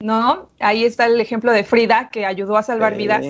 ¿no? 0.00 0.50
Ahí 0.60 0.84
está 0.84 1.06
el 1.06 1.20
ejemplo 1.20 1.52
de 1.52 1.64
Frida 1.64 2.10
que 2.10 2.26
ayudó 2.26 2.56
a 2.56 2.62
salvar 2.62 2.96
vidas. 2.96 3.24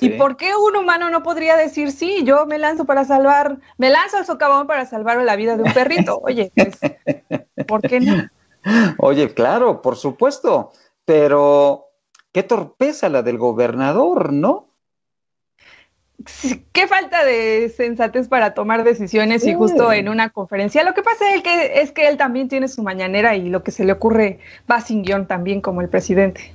¿Y 0.00 0.10
por 0.10 0.36
qué 0.36 0.54
un 0.54 0.76
humano 0.76 1.10
no 1.10 1.24
podría 1.24 1.56
decir, 1.56 1.90
sí, 1.90 2.22
yo 2.24 2.46
me 2.46 2.58
lanzo 2.58 2.84
para 2.84 3.04
salvar, 3.04 3.58
me 3.78 3.90
lanzo 3.90 4.18
al 4.18 4.26
socavón 4.26 4.68
para 4.68 4.86
salvar 4.86 5.20
la 5.22 5.34
vida 5.34 5.56
de 5.56 5.64
un 5.64 5.72
perrito? 5.72 6.20
Oye, 6.22 6.52
pues, 6.54 6.78
¿por 7.66 7.82
qué 7.82 7.98
no? 7.98 8.28
Oye, 8.98 9.34
claro, 9.34 9.82
por 9.82 9.96
supuesto, 9.96 10.72
pero 11.04 11.86
qué 12.32 12.42
torpeza 12.42 13.08
la 13.08 13.22
del 13.22 13.38
gobernador, 13.38 14.32
¿no? 14.32 14.68
Qué 16.72 16.86
falta 16.86 17.24
de 17.24 17.68
sensatez 17.76 18.28
para 18.28 18.54
tomar 18.54 18.84
decisiones 18.84 19.44
y 19.44 19.54
justo 19.54 19.92
en 19.92 20.08
una 20.08 20.30
conferencia. 20.30 20.84
Lo 20.84 20.94
que 20.94 21.02
pasa 21.02 21.34
es 21.34 21.42
que, 21.42 21.80
es 21.80 21.90
que 21.90 22.06
él 22.06 22.16
también 22.16 22.48
tiene 22.48 22.68
su 22.68 22.82
mañanera 22.82 23.34
y 23.34 23.48
lo 23.48 23.64
que 23.64 23.72
se 23.72 23.84
le 23.84 23.92
ocurre 23.92 24.38
va 24.70 24.80
sin 24.80 25.02
guion 25.02 25.26
también 25.26 25.60
como 25.60 25.80
el 25.80 25.88
presidente. 25.88 26.54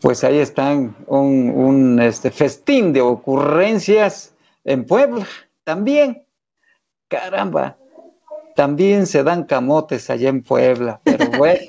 Pues 0.00 0.22
ahí 0.22 0.38
están 0.38 0.94
un, 1.06 1.50
un 1.50 2.00
este, 2.00 2.30
festín 2.30 2.92
de 2.92 3.00
ocurrencias 3.00 4.34
en 4.62 4.84
Puebla 4.84 5.26
también. 5.64 6.24
Caramba, 7.08 7.76
también 8.56 9.06
se 9.06 9.22
dan 9.22 9.44
camotes 9.44 10.10
allá 10.10 10.28
en 10.28 10.42
Puebla, 10.42 11.00
pero 11.04 11.26
bueno. 11.38 11.60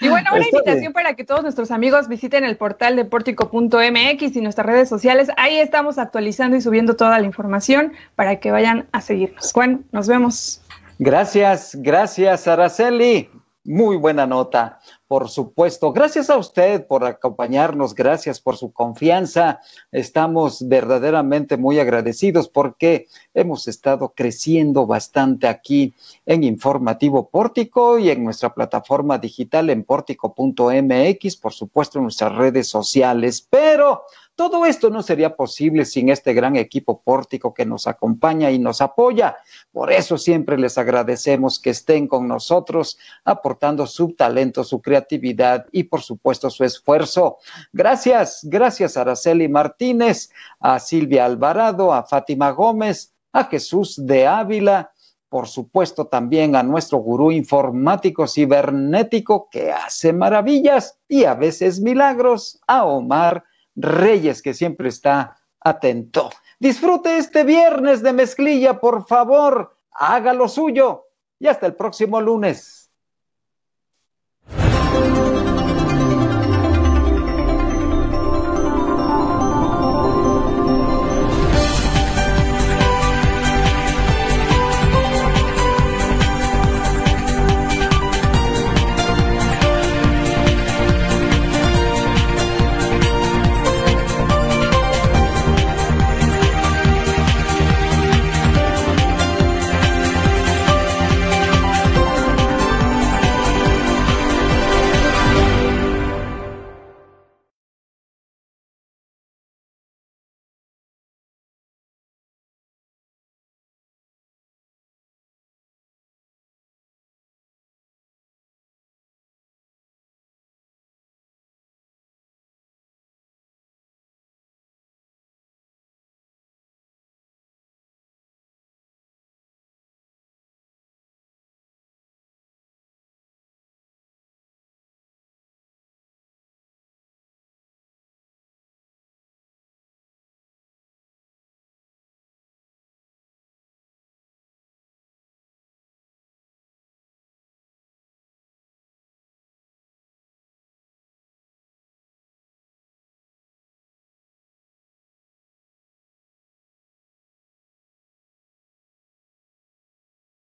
y 0.00 0.08
bueno, 0.08 0.30
una 0.34 0.44
invitación 0.44 0.92
para 0.92 1.14
que 1.14 1.24
todos 1.24 1.42
nuestros 1.42 1.70
amigos 1.70 2.08
visiten 2.08 2.44
el 2.44 2.56
portal 2.56 2.96
de 2.96 3.04
portico.mx 3.04 4.36
y 4.36 4.40
nuestras 4.40 4.66
redes 4.66 4.88
sociales. 4.88 5.28
Ahí 5.36 5.58
estamos 5.58 5.98
actualizando 5.98 6.56
y 6.56 6.60
subiendo 6.60 6.96
toda 6.96 7.18
la 7.18 7.26
información 7.26 7.92
para 8.16 8.40
que 8.40 8.50
vayan 8.50 8.88
a 8.92 9.00
seguirnos. 9.00 9.52
Juan, 9.52 9.84
nos 9.92 10.08
vemos. 10.08 10.60
Gracias, 10.98 11.76
gracias, 11.80 12.46
Araceli. 12.48 13.30
Muy 13.64 13.96
buena 13.96 14.26
nota. 14.26 14.79
Por 15.10 15.28
supuesto, 15.28 15.92
gracias 15.92 16.30
a 16.30 16.36
usted 16.36 16.86
por 16.86 17.04
acompañarnos, 17.04 17.96
gracias 17.96 18.40
por 18.40 18.56
su 18.56 18.72
confianza. 18.72 19.58
Estamos 19.90 20.68
verdaderamente 20.68 21.56
muy 21.56 21.80
agradecidos 21.80 22.48
porque 22.48 23.08
hemos 23.34 23.66
estado 23.66 24.12
creciendo 24.14 24.86
bastante 24.86 25.48
aquí 25.48 25.94
en 26.26 26.44
Informativo 26.44 27.28
Pórtico 27.28 27.98
y 27.98 28.08
en 28.10 28.22
nuestra 28.22 28.54
plataforma 28.54 29.18
digital 29.18 29.70
en 29.70 29.82
pórtico.mx, 29.82 31.36
por 31.38 31.54
supuesto 31.54 31.98
en 31.98 32.04
nuestras 32.04 32.32
redes 32.36 32.68
sociales, 32.68 33.44
pero 33.50 34.02
todo 34.40 34.64
esto 34.64 34.88
no 34.88 35.02
sería 35.02 35.36
posible 35.36 35.84
sin 35.84 36.08
este 36.08 36.32
gran 36.32 36.56
equipo 36.56 37.02
pórtico 37.02 37.52
que 37.52 37.66
nos 37.66 37.86
acompaña 37.86 38.50
y 38.50 38.58
nos 38.58 38.80
apoya. 38.80 39.36
Por 39.70 39.92
eso 39.92 40.16
siempre 40.16 40.56
les 40.56 40.78
agradecemos 40.78 41.60
que 41.60 41.68
estén 41.68 42.08
con 42.08 42.26
nosotros, 42.26 42.96
aportando 43.22 43.86
su 43.86 44.14
talento, 44.14 44.64
su 44.64 44.80
creatividad 44.80 45.66
y 45.72 45.82
por 45.82 46.00
supuesto 46.00 46.48
su 46.48 46.64
esfuerzo. 46.64 47.36
Gracias, 47.74 48.40
gracias 48.44 48.96
a 48.96 49.02
Araceli 49.02 49.46
Martínez, 49.46 50.30
a 50.58 50.78
Silvia 50.78 51.26
Alvarado, 51.26 51.92
a 51.92 52.04
Fátima 52.04 52.52
Gómez, 52.52 53.12
a 53.34 53.44
Jesús 53.44 54.06
de 54.06 54.26
Ávila, 54.26 54.90
por 55.28 55.48
supuesto 55.48 56.06
también 56.06 56.56
a 56.56 56.62
nuestro 56.62 56.96
gurú 56.96 57.30
informático 57.30 58.26
cibernético 58.26 59.50
que 59.50 59.70
hace 59.70 60.14
maravillas 60.14 60.98
y 61.08 61.24
a 61.24 61.34
veces 61.34 61.78
milagros, 61.78 62.58
a 62.66 62.86
Omar 62.86 63.44
Reyes, 63.82 64.42
que 64.42 64.54
siempre 64.54 64.88
está 64.88 65.36
atento. 65.60 66.30
Disfrute 66.58 67.18
este 67.18 67.44
viernes 67.44 68.02
de 68.02 68.12
mezclilla, 68.12 68.80
por 68.80 69.06
favor, 69.06 69.76
haga 69.92 70.32
lo 70.34 70.48
suyo 70.48 71.06
y 71.38 71.46
hasta 71.46 71.66
el 71.66 71.74
próximo 71.74 72.20
lunes. 72.20 72.90